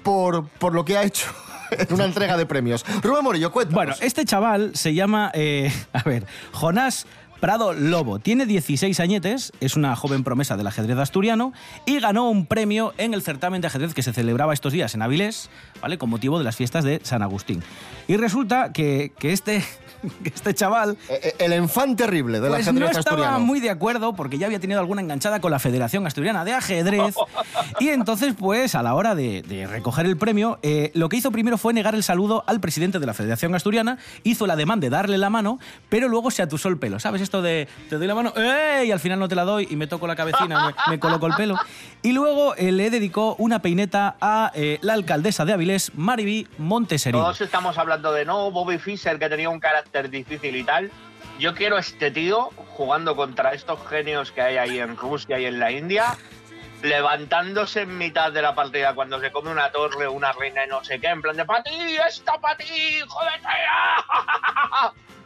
por, 0.04 0.48
por 0.48 0.74
lo 0.74 0.86
que 0.86 0.98
ha 0.98 1.04
hecho 1.04 1.28
en 1.72 1.94
una 1.94 2.06
entrega 2.06 2.38
de 2.38 2.46
premios. 2.46 2.86
Rubén 3.02 3.24
Morillo, 3.24 3.52
cuéntanos. 3.52 3.76
Bueno, 3.76 3.96
este 4.00 4.26
chaval 4.26 4.76
se 4.76 4.94
llama, 4.94 5.32
eh, 5.34 5.72
a 5.94 6.04
ver, 6.04 6.26
Jonás 6.52 7.08
Prado 7.44 7.74
Lobo. 7.74 8.20
Tiene 8.20 8.46
16 8.46 9.02
añetes, 9.02 9.52
es 9.60 9.76
una 9.76 9.98
joven 9.98 10.24
promesa 10.24 10.56
del 10.56 10.66
ajedrez 10.66 10.98
asturiano 10.98 11.52
y 11.86 12.00
ganó 12.00 12.30
un 12.30 12.46
premio 12.46 12.94
en 12.98 13.14
el 13.14 13.22
certamen 13.22 13.60
de 13.60 13.68
ajedrez 13.68 13.94
que 13.94 14.02
se 14.02 14.14
celebraba 14.14 14.54
estos 14.54 14.72
días 14.72 14.96
en 14.96 15.02
Avilés, 15.02 15.50
¿vale? 15.82 15.98
Con 15.98 16.10
motivo 16.10 16.38
de 16.38 16.46
las 16.46 16.56
fiestas 16.56 16.86
de 16.86 17.02
San 17.04 17.22
Agustín. 17.22 17.62
Y 18.08 18.16
resulta 18.16 18.72
que, 18.72 19.12
que 19.20 19.34
este, 19.34 19.62
que 20.24 20.30
este 20.30 20.54
chaval 20.54 20.98
Eh, 21.10 21.36
el 21.40 21.52
enfant 21.52 21.98
terrible 21.98 22.40
del 22.40 22.52
pues 22.52 22.66
ajedrez 22.66 22.80
no 22.94 22.98
estaba 22.98 23.18
asturiano. 23.18 23.46
muy 23.46 23.60
de 23.60 23.72
acuerdo 23.72 24.14
porque 24.16 24.38
ya 24.38 24.46
había 24.46 24.62
tenido 24.62 24.80
alguna 24.80 25.02
enganchada 25.02 25.42
con 25.42 25.52
la 25.52 25.60
Federación 25.60 26.08
Asturiana 26.08 26.46
de 26.46 26.54
Ajedrez 26.54 27.14
y 27.82 27.90
entonces 27.90 28.36
pues 28.40 28.74
a 28.74 28.84
la 28.84 28.96
hora 28.96 29.16
de, 29.16 29.42
de 29.42 29.68
recoger 29.68 30.06
el 30.06 30.16
premio 30.16 30.60
eh, 30.62 30.92
lo 30.94 31.10
que 31.10 31.18
hizo 31.18 31.30
primero 31.30 31.58
fue 31.58 31.74
negar 31.74 31.94
el 31.94 32.04
saludo 32.04 32.46
al 32.48 32.62
presidente 32.62 33.00
de 33.00 33.06
la 33.06 33.14
Federación 33.14 33.54
Asturiana, 33.54 33.98
hizo 34.24 34.48
la 34.48 34.56
demanda 34.56 34.86
de 34.86 34.90
darle 34.90 35.18
la 35.18 35.30
mano, 35.30 35.60
pero 35.90 36.08
luego 36.08 36.32
se 36.32 36.42
atusó 36.42 36.70
el 36.70 36.78
pelo, 36.78 37.02
¿sabes? 37.02 37.33
De 37.42 37.68
te 37.90 37.98
doy 37.98 38.08
la 38.08 38.16
mano 38.16 38.34
¡eh! 38.36 38.84
y 38.86 38.92
al 38.92 39.00
final 39.00 39.20
no 39.20 39.28
te 39.28 39.36
la 39.36 39.44
doy 39.44 39.68
y 39.70 39.76
me 39.76 39.88
toco 39.88 40.06
la 40.08 40.16
cabecina, 40.16 40.68
me, 40.68 40.92
me 40.92 41.00
coloco 41.00 41.26
el 41.28 41.34
pelo. 41.34 41.58
Y 42.02 42.12
luego 42.12 42.54
eh, 42.56 42.72
le 42.72 42.90
dedicó 42.90 43.36
una 43.40 43.60
peineta 43.60 44.16
a 44.22 44.52
eh, 44.54 44.78
la 44.82 44.94
alcaldesa 44.94 45.46
de 45.46 45.54
Avilés, 45.54 45.92
Mariby 45.96 46.48
Monteserín. 46.58 47.22
Todos 47.22 47.42
estamos 47.42 47.78
hablando 47.78 48.12
de 48.12 48.26
no, 48.26 48.52
Bobby 48.52 48.78
Fischer, 48.78 49.18
que 49.18 49.30
tenía 49.30 49.50
un 49.50 49.60
carácter 49.60 50.10
difícil 50.10 50.56
y 50.56 50.64
tal. 50.64 50.92
Yo 51.40 51.56
quiero 51.56 51.78
a 51.78 51.80
este 51.80 52.12
tío 52.12 52.50
jugando 52.76 53.16
contra 53.16 53.54
estos 53.54 53.80
genios 53.88 54.32
que 54.32 54.42
hay 54.42 54.58
ahí 54.58 54.80
en 54.80 54.96
Rusia 54.98 55.40
y 55.40 55.46
en 55.46 55.60
la 55.60 55.72
India, 55.72 56.18
levantándose 56.82 57.82
en 57.82 57.98
mitad 57.98 58.32
de 58.32 58.42
la 58.42 58.54
partida 58.54 58.94
cuando 58.94 59.20
se 59.20 59.32
come 59.32 59.50
una 59.50 59.72
torre, 59.72 60.08
una 60.08 60.32
reina 60.34 60.66
y 60.66 60.68
no 60.68 60.84
sé 60.84 61.00
qué, 61.00 61.08
en 61.08 61.22
plan 61.22 61.36
de 61.36 61.46
para 61.46 61.64
ti, 61.64 61.98
esta 62.08 62.40
para 62.40 62.58
ti, 62.58 62.66
jódete. 63.08 63.48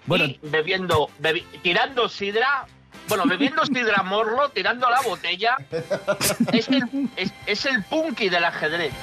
Bueno. 0.08 0.26
Y 0.26 0.40
bebiendo, 0.42 1.10
bebi- 1.22 1.46
tirando 1.62 2.10
sidra. 2.10 2.66
Bueno, 3.08 3.26
bebiendo 3.26 3.64
sidra 3.66 4.02
morlo, 4.04 4.50
tirando 4.50 4.90
la 4.90 5.02
botella. 5.02 5.56
Es 6.52 6.68
el, 6.70 6.84
es, 7.16 7.32
es 7.46 7.66
el 7.66 7.84
punky 7.84 8.30
del 8.30 8.44
ajedrez. 8.44 8.94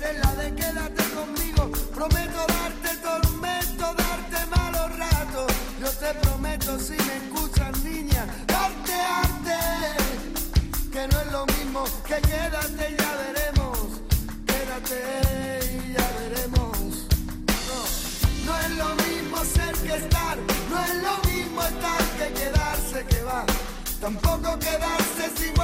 Eres 0.00 0.16
la 0.20 0.32
de 0.34 0.54
quédate 0.54 1.04
conmigo. 1.10 1.72
Prometo 1.92 2.40
darte 2.46 2.90
tormento, 3.02 3.84
darte 3.94 4.46
malos 4.54 4.96
ratos. 4.96 5.52
Yo 5.80 5.90
te 5.90 6.14
prometo, 6.22 6.78
si 6.78 6.92
me 7.06 7.16
escuchas, 7.16 7.82
niña, 7.82 8.24
darte 8.46 8.92
arte. 8.92 9.58
Que 10.92 11.08
no 11.08 11.20
es 11.20 11.32
lo 11.32 11.46
mismo 11.46 11.82
que 12.06 12.20
quédate 12.30 12.96
ya 12.96 13.10
veremos. 13.24 13.78
Quédate 14.46 14.98
y 15.74 15.92
ya 15.94 16.06
veremos. 16.20 16.78
No, 17.68 17.78
no 18.46 18.52
es 18.66 18.70
lo 18.82 18.90
mismo 19.04 19.36
ser 19.56 19.74
que 19.78 19.96
estar, 19.96 20.38
no 20.70 20.76
es 20.84 20.94
lo 21.06 21.14
mismo 21.28 21.60
estar 21.60 22.02
que 22.18 22.32
quedarse 22.40 23.04
que 23.04 23.22
va. 23.24 23.44
Tampoco 24.00 24.58
quedarse 24.60 25.24
es 25.26 25.57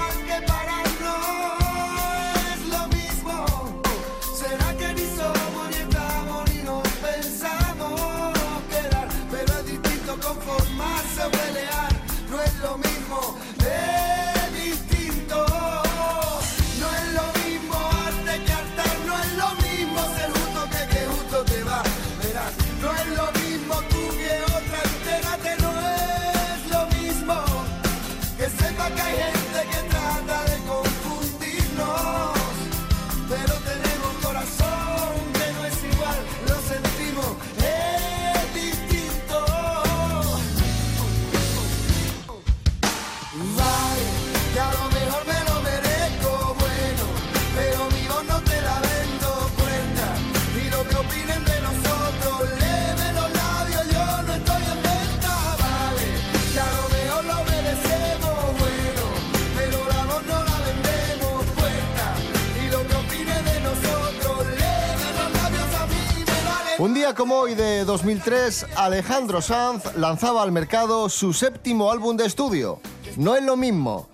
día 67.05 67.15
como 67.15 67.35
hoy 67.35 67.55
de 67.55 67.85
2003, 67.85 68.67
Alejandro 68.77 69.43
Sanz 69.43 69.95
lanzaba 69.97 70.43
al 70.43 70.53
mercado 70.53 71.11
su 71.11 71.35
séptimo 71.35 71.91
álbum 71.91 72.17
de 72.17 72.25
estudio. 72.25 72.81
No 73.19 73.37
es 73.37 73.43
lo 73.43 73.59
mismo. 73.59 74.09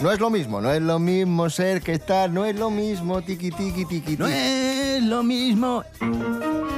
No 0.00 0.10
es 0.10 0.18
lo 0.18 0.28
mismo, 0.28 0.60
no 0.60 0.72
es 0.72 0.82
lo 0.82 0.98
mismo 0.98 1.48
ser 1.50 1.82
que 1.82 1.92
estar, 1.92 2.28
no 2.28 2.44
es 2.44 2.56
lo 2.56 2.68
mismo, 2.68 3.22
tiqui 3.22 3.52
tiqui 3.52 3.84
tiqui. 3.84 4.16
No 4.16 4.26
es 4.26 5.00
lo 5.04 5.22
mismo. 5.22 5.84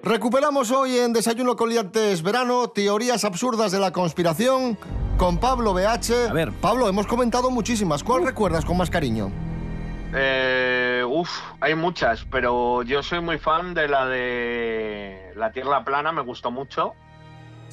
Recuperamos 0.03 0.71
hoy 0.71 0.97
en 0.99 1.13
Desayuno 1.13 1.57
Coliantes 1.57 2.23
Verano 2.23 2.71
teorías 2.71 3.25
absurdas 3.25 3.73
de 3.73 3.81
la 3.81 3.93
conspiración 3.93 4.79
con 5.19 5.37
Pablo 5.39 5.75
BH. 5.75 6.31
A 6.31 6.33
ver. 6.33 6.53
Pablo, 6.53 6.89
hemos 6.89 7.07
comentado 7.07 7.51
muchísimas. 7.51 8.03
¿Cuál 8.03 8.25
recuerdas 8.25 8.65
con 8.65 8.79
más 8.79 8.89
cariño? 8.89 9.31
Eh, 10.15 11.05
uf, 11.07 11.31
hay 11.61 11.75
muchas, 11.75 12.25
pero 12.31 12.83
yo 12.83 13.03
soy 13.03 13.21
muy 13.21 13.39
fan 13.39 13.75
de 13.75 13.89
la 13.89 14.07
de 14.07 15.33
La 15.37 15.53
Tierra 15.53 15.85
Plana, 15.85 16.13
me 16.13 16.23
gustó 16.23 16.51
mucho. 16.51 16.95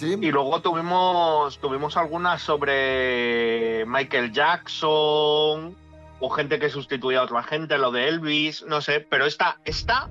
Y 0.02 0.30
luego 0.30 0.62
tuvimos, 0.62 1.58
tuvimos 1.60 1.96
algunas 1.96 2.42
sobre 2.42 3.86
Michael 3.88 4.34
Jackson 4.34 5.78
o 6.20 6.30
gente 6.30 6.60
que 6.60 6.70
sustituía 6.70 7.20
a 7.20 7.24
otra 7.24 7.44
gente, 7.44 7.78
lo 7.78 7.92
de 7.92 8.10
Elvis, 8.10 8.66
no 8.68 8.82
sé, 8.82 9.00
pero 9.00 9.26
esta, 9.26 9.60
esta, 9.64 10.10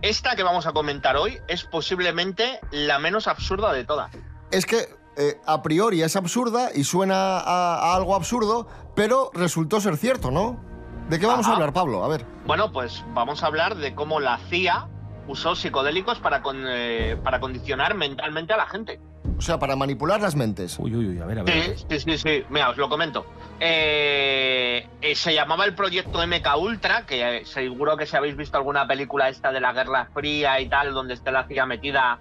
esta 0.00 0.34
que 0.34 0.42
vamos 0.42 0.66
a 0.66 0.72
comentar 0.72 1.16
hoy 1.16 1.38
es 1.48 1.64
posiblemente 1.64 2.58
la 2.70 2.98
menos 2.98 3.28
absurda 3.28 3.74
de 3.74 3.84
todas. 3.84 4.10
Es 4.50 4.64
que 4.64 4.88
eh, 5.18 5.38
a 5.44 5.62
priori 5.62 6.02
es 6.02 6.16
absurda 6.16 6.70
y 6.74 6.84
suena 6.84 7.38
a, 7.38 7.92
a 7.92 7.96
algo 7.96 8.14
absurdo, 8.14 8.66
pero 8.94 9.30
resultó 9.34 9.78
ser 9.82 9.98
cierto, 9.98 10.30
¿no? 10.30 10.71
¿De 11.12 11.18
qué 11.20 11.26
vamos 11.26 11.46
a 11.46 11.52
hablar, 11.52 11.74
Pablo? 11.74 12.02
A 12.04 12.08
ver. 12.08 12.24
Bueno, 12.46 12.72
pues 12.72 13.04
vamos 13.08 13.42
a 13.42 13.46
hablar 13.46 13.76
de 13.76 13.94
cómo 13.94 14.18
la 14.18 14.38
CIA 14.48 14.88
usó 15.28 15.54
psicodélicos 15.54 16.18
para, 16.20 16.40
con- 16.40 16.64
eh, 16.66 17.18
para 17.22 17.38
condicionar 17.38 17.94
mentalmente 17.94 18.54
a 18.54 18.56
la 18.56 18.66
gente. 18.66 18.98
O 19.36 19.42
sea, 19.42 19.58
para 19.58 19.76
manipular 19.76 20.22
las 20.22 20.36
mentes. 20.36 20.78
Uy, 20.78 20.96
uy, 20.96 21.08
uy, 21.08 21.20
a 21.20 21.26
ver, 21.26 21.40
a 21.40 21.44
Sí, 21.46 21.74
sí, 21.86 22.00
sí, 22.00 22.16
sí. 22.16 22.44
Mira, 22.48 22.70
os 22.70 22.78
lo 22.78 22.88
comento. 22.88 23.26
Eh, 23.60 24.88
eh, 25.02 25.14
se 25.14 25.34
llamaba 25.34 25.66
el 25.66 25.74
proyecto 25.74 26.26
MK 26.26 26.56
Ultra, 26.56 27.04
que 27.04 27.42
seguro 27.44 27.98
que 27.98 28.06
si 28.06 28.16
habéis 28.16 28.34
visto 28.34 28.56
alguna 28.56 28.86
película 28.88 29.28
esta 29.28 29.52
de 29.52 29.60
la 29.60 29.74
Guerra 29.74 30.08
Fría 30.14 30.60
y 30.60 30.68
tal, 30.70 30.94
donde 30.94 31.12
esté 31.12 31.30
la 31.30 31.44
CIA 31.46 31.66
metida, 31.66 32.20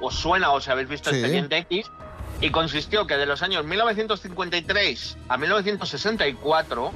os 0.00 0.14
suena 0.14 0.52
o 0.52 0.60
si 0.60 0.70
habéis 0.70 0.88
visto 0.88 1.10
Sí. 1.10 1.16
Expediente 1.16 1.58
X, 1.58 1.90
y 2.40 2.50
consistió 2.50 3.04
que 3.08 3.16
de 3.16 3.26
los 3.26 3.42
años 3.42 3.64
1953 3.64 5.18
a 5.28 5.36
1964 5.38 6.92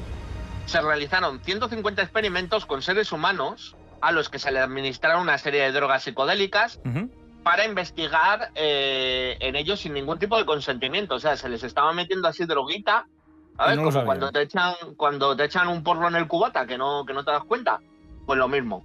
se 0.66 0.80
realizaron 0.80 1.40
150 1.40 2.02
experimentos 2.02 2.66
con 2.66 2.82
seres 2.82 3.12
humanos 3.12 3.76
a 4.00 4.12
los 4.12 4.28
que 4.28 4.38
se 4.38 4.50
le 4.50 4.58
administraron 4.58 5.22
una 5.22 5.38
serie 5.38 5.62
de 5.62 5.72
drogas 5.72 6.02
psicodélicas 6.02 6.80
para 7.42 7.64
investigar 7.64 8.50
eh, 8.54 9.36
en 9.40 9.56
ellos 9.56 9.80
sin 9.80 9.94
ningún 9.94 10.18
tipo 10.18 10.36
de 10.36 10.44
consentimiento. 10.44 11.14
O 11.14 11.18
sea, 11.18 11.36
se 11.36 11.48
les 11.48 11.62
estaba 11.62 11.92
metiendo 11.92 12.28
así 12.28 12.44
droguita, 12.44 13.06
¿sabes? 13.56 13.76
No 13.76 13.84
Como 13.84 14.04
cuando 14.04 14.30
te 14.30 14.42
echan, 14.42 14.74
cuando 14.96 15.36
te 15.36 15.44
echan 15.44 15.68
un 15.68 15.82
porro 15.82 16.08
en 16.08 16.16
el 16.16 16.28
cubata 16.28 16.66
que 16.66 16.78
no, 16.78 17.04
que 17.04 17.12
no 17.12 17.24
te 17.24 17.30
das 17.30 17.44
cuenta. 17.44 17.80
Pues 18.26 18.38
lo 18.38 18.48
mismo. 18.48 18.84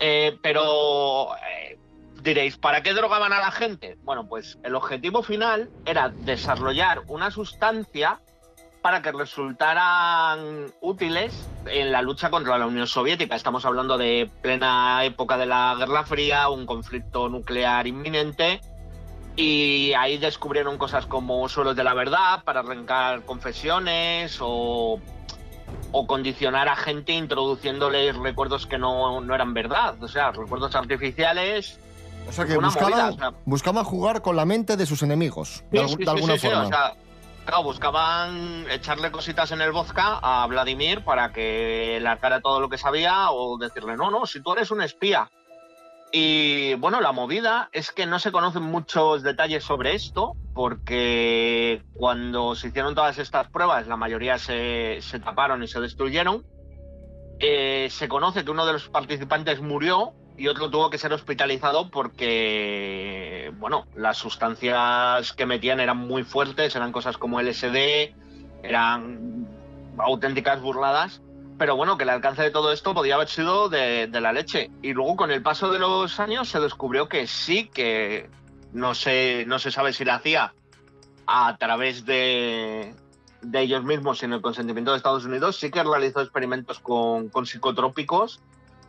Eh, 0.00 0.38
pero 0.42 1.34
eh, 1.36 1.78
diréis, 2.22 2.56
¿para 2.56 2.82
qué 2.82 2.92
drogaban 2.92 3.32
a 3.32 3.40
la 3.40 3.50
gente? 3.50 3.96
Bueno, 4.02 4.28
pues 4.28 4.58
el 4.62 4.74
objetivo 4.74 5.22
final 5.22 5.70
era 5.84 6.10
desarrollar 6.10 7.02
una 7.08 7.30
sustancia 7.30 8.20
para 8.88 9.02
que 9.02 9.12
resultaran 9.12 10.72
útiles 10.80 11.46
en 11.66 11.92
la 11.92 12.00
lucha 12.00 12.30
contra 12.30 12.56
la 12.56 12.64
Unión 12.66 12.86
Soviética. 12.86 13.36
Estamos 13.36 13.66
hablando 13.66 13.98
de 13.98 14.30
plena 14.40 15.04
época 15.04 15.36
de 15.36 15.44
la 15.44 15.74
Guerra 15.78 16.04
Fría, 16.04 16.48
un 16.48 16.64
conflicto 16.64 17.28
nuclear 17.28 17.86
inminente, 17.86 18.62
y 19.36 19.92
ahí 19.92 20.16
descubrieron 20.16 20.78
cosas 20.78 21.04
como 21.04 21.46
suelos 21.50 21.76
de 21.76 21.84
la 21.84 21.92
verdad 21.92 22.42
para 22.44 22.60
arrancar 22.60 23.26
confesiones 23.26 24.38
o, 24.40 24.98
o 25.92 26.06
condicionar 26.06 26.68
a 26.68 26.76
gente 26.76 27.12
introduciéndoles 27.12 28.16
recuerdos 28.16 28.66
que 28.66 28.78
no, 28.78 29.20
no 29.20 29.34
eran 29.34 29.52
verdad, 29.52 30.02
o 30.02 30.08
sea, 30.08 30.30
recuerdos 30.32 30.74
artificiales. 30.74 31.78
O 32.26 32.32
sea, 32.32 32.46
que 32.46 32.56
buscaban, 32.56 32.90
movida, 32.90 33.08
o 33.10 33.18
sea, 33.18 33.32
buscaban 33.44 33.84
jugar 33.84 34.22
con 34.22 34.34
la 34.34 34.46
mente 34.46 34.78
de 34.78 34.86
sus 34.86 35.02
enemigos, 35.02 35.62
de, 35.70 35.78
Sí, 35.80 35.84
algu- 35.84 35.98
sí, 35.98 36.04
de 36.04 36.10
alguna 36.10 36.38
sí, 36.38 36.46
forma. 36.46 36.62
o 36.64 36.68
sea, 36.68 36.94
claro, 37.48 37.62
buscaban 37.62 38.66
echarle 38.70 39.10
cositas 39.10 39.50
en 39.52 39.62
el 39.62 39.72
vodka 39.72 40.18
a 40.20 40.46
Vladimir 40.46 41.02
para 41.02 41.32
que 41.32 41.98
largara 42.02 42.42
todo 42.42 42.60
lo 42.60 42.68
que 42.68 42.76
sabía 42.76 43.30
o 43.30 43.56
decirle, 43.56 43.96
no, 43.96 44.10
no, 44.10 44.26
si 44.26 44.42
tú 44.42 44.52
eres 44.52 44.70
un 44.70 44.82
espía. 44.82 45.30
Y 46.12 46.74
bueno, 46.74 47.00
la 47.00 47.12
movida 47.12 47.70
es 47.72 47.90
que 47.90 48.04
no 48.04 48.18
se 48.18 48.32
conocen 48.32 48.64
muchos 48.64 49.22
detalles 49.22 49.64
sobre 49.64 49.94
esto, 49.94 50.34
porque 50.52 51.82
cuando 51.94 52.54
se 52.54 52.68
hicieron 52.68 52.94
todas 52.94 53.16
estas 53.16 53.48
pruebas, 53.48 53.86
la 53.86 53.96
mayoría 53.96 54.36
se, 54.36 54.98
se 55.00 55.18
taparon 55.18 55.62
y 55.62 55.68
se 55.68 55.80
destruyeron. 55.80 56.44
Eh, 57.40 57.88
se 57.90 58.08
conoce 58.08 58.44
que 58.44 58.50
uno 58.50 58.66
de 58.66 58.74
los 58.74 58.90
participantes 58.90 59.62
murió 59.62 60.12
y 60.38 60.46
otro 60.46 60.70
tuvo 60.70 60.88
que 60.88 60.98
ser 60.98 61.12
hospitalizado 61.12 61.90
porque, 61.90 63.52
bueno, 63.58 63.86
las 63.96 64.16
sustancias 64.16 65.32
que 65.32 65.46
metían 65.46 65.80
eran 65.80 65.96
muy 65.96 66.22
fuertes, 66.22 66.76
eran 66.76 66.92
cosas 66.92 67.18
como 67.18 67.40
LSD, 67.40 68.14
eran 68.62 69.48
auténticas 69.98 70.62
burladas, 70.62 71.22
pero 71.58 71.74
bueno, 71.74 71.98
que 71.98 72.04
el 72.04 72.10
alcance 72.10 72.42
de 72.42 72.52
todo 72.52 72.72
esto 72.72 72.94
podía 72.94 73.16
haber 73.16 73.28
sido 73.28 73.68
de, 73.68 74.08
la 74.12 74.32
leche. 74.32 74.70
Y 74.80 74.92
luego 74.92 75.16
con 75.16 75.32
el 75.32 75.42
paso 75.42 75.72
de 75.72 75.80
los 75.80 76.20
años 76.20 76.48
se 76.48 76.60
descubrió 76.60 77.08
que 77.08 77.26
sí, 77.26 77.68
que 77.68 78.30
no 78.72 78.94
se, 78.94 79.44
no 79.48 79.58
se 79.58 79.72
sabe 79.72 79.92
si 79.92 80.04
la 80.04 80.14
hacía 80.14 80.54
a 81.26 81.56
través 81.58 82.06
de, 82.06 82.94
ellos 83.54 83.82
mismos 83.82 84.20
sin 84.20 84.32
el 84.32 84.40
consentimiento 84.40 84.92
de 84.92 84.98
Estados 84.98 85.24
Unidos, 85.24 85.56
sí 85.56 85.72
que 85.72 85.82
realizó 85.82 86.20
experimentos 86.20 86.78
con 86.78 87.44
psicotrópicos. 87.44 88.40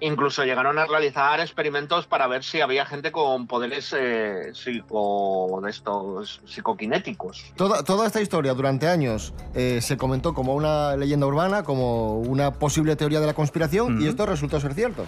Incluso 0.01 0.43
llegaron 0.45 0.79
a 0.79 0.85
realizar 0.85 1.39
experimentos 1.39 2.07
para 2.07 2.27
ver 2.27 2.43
si 2.43 2.61
había 2.61 2.85
gente 2.85 3.11
con 3.11 3.47
poderes 3.47 3.93
eh, 3.97 4.51
psico, 4.53 5.59
de 5.61 5.69
estos, 5.69 6.41
psicoquinéticos. 6.45 7.51
Toda, 7.55 7.83
toda 7.83 8.07
esta 8.07 8.21
historia 8.21 8.53
durante 8.53 8.87
años 8.87 9.33
eh, 9.53 9.81
se 9.81 9.97
comentó 9.97 10.33
como 10.33 10.55
una 10.55 10.95
leyenda 10.95 11.27
urbana, 11.27 11.63
como 11.63 12.19
una 12.19 12.53
posible 12.53 12.95
teoría 12.95 13.19
de 13.19 13.27
la 13.27 13.33
conspiración, 13.33 14.01
y 14.01 14.07
esto 14.07 14.25
resultó 14.25 14.59
ser 14.59 14.73
cierto. 14.73 15.05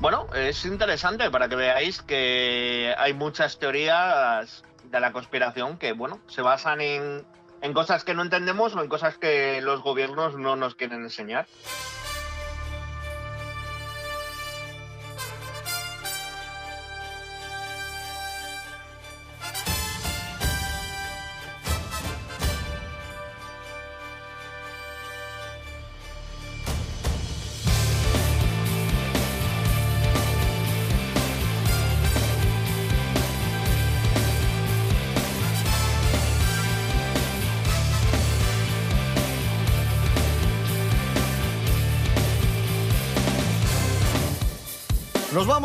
Bueno, 0.00 0.26
es 0.34 0.64
interesante 0.64 1.30
para 1.30 1.48
que 1.48 1.56
veáis 1.56 2.02
que 2.02 2.94
hay 2.98 3.14
muchas 3.14 3.58
teorías 3.58 4.62
de 4.90 5.00
la 5.00 5.12
conspiración 5.12 5.78
que, 5.78 5.92
bueno, 5.92 6.20
se 6.26 6.42
basan 6.42 6.80
en, 6.80 7.24
en 7.62 7.72
cosas 7.72 8.04
que 8.04 8.14
no 8.14 8.22
entendemos 8.22 8.74
o 8.74 8.82
en 8.82 8.88
cosas 8.88 9.16
que 9.16 9.60
los 9.62 9.82
gobiernos 9.82 10.36
no 10.36 10.56
nos 10.56 10.74
quieren 10.74 11.02
enseñar. 11.02 11.46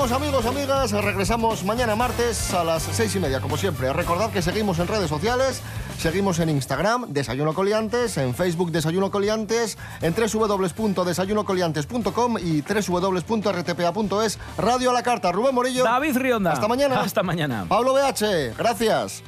Vamos, 0.10 0.28
amigos, 0.28 0.46
amigas. 0.46 0.92
Regresamos 0.92 1.64
mañana 1.64 1.96
martes 1.96 2.54
a 2.54 2.64
las 2.64 2.84
seis 2.84 3.16
y 3.16 3.20
media, 3.20 3.42
como 3.42 3.58
siempre. 3.58 3.92
Recordad 3.94 4.30
que 4.32 4.42
seguimos 4.42 4.80
en 4.80 4.88
redes 4.88 5.08
sociales. 5.10 5.62
Seguimos 5.98 6.40
en 6.40 6.50
Instagram, 6.50 7.06
Desayuno 7.10 7.54
Coliantes, 7.54 8.18
en 8.18 8.34
Facebook, 8.34 8.72
Desayuno 8.72 9.12
Coliantes, 9.12 9.78
en 10.02 10.16
www.desayunocoliantes.com 10.16 12.38
y 12.40 12.62
www.rtpa.es. 12.62 14.40
Radio 14.58 14.90
a 14.90 14.94
la 14.94 15.04
carta. 15.04 15.32
Rubén 15.32 15.54
Morillo. 15.54 15.84
David 15.84 16.18
Rionda. 16.18 16.54
Hasta 16.54 16.68
mañana. 16.68 17.02
Hasta 17.02 17.22
mañana. 17.22 17.66
Pablo 17.68 17.94
BH, 17.94 18.56
gracias. 18.58 19.22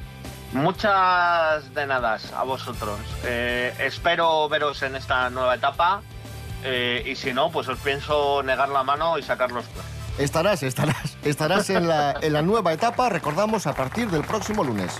Muchas 0.52 1.72
de 1.74 1.86
nada 1.86 2.18
a 2.36 2.42
vosotros. 2.44 2.98
Eh, 3.24 3.72
espero 3.78 4.48
veros 4.48 4.82
en 4.82 4.96
esta 4.96 5.30
nueva 5.30 5.54
etapa 5.54 6.02
eh, 6.64 7.04
y 7.06 7.14
si 7.14 7.32
no, 7.32 7.50
pues 7.50 7.68
os 7.68 7.78
pienso 7.78 8.42
negar 8.42 8.68
la 8.68 8.82
mano 8.82 9.16
y 9.18 9.22
sacar 9.22 9.52
los. 9.52 9.64
Estarás, 10.18 10.62
estarás, 10.62 11.16
estarás 11.24 11.70
en 11.70 11.88
la, 11.88 12.14
en 12.20 12.32
la 12.32 12.42
nueva 12.42 12.72
etapa, 12.72 13.08
recordamos, 13.08 13.66
a 13.66 13.74
partir 13.74 14.10
del 14.10 14.22
próximo 14.22 14.62
lunes. 14.62 14.92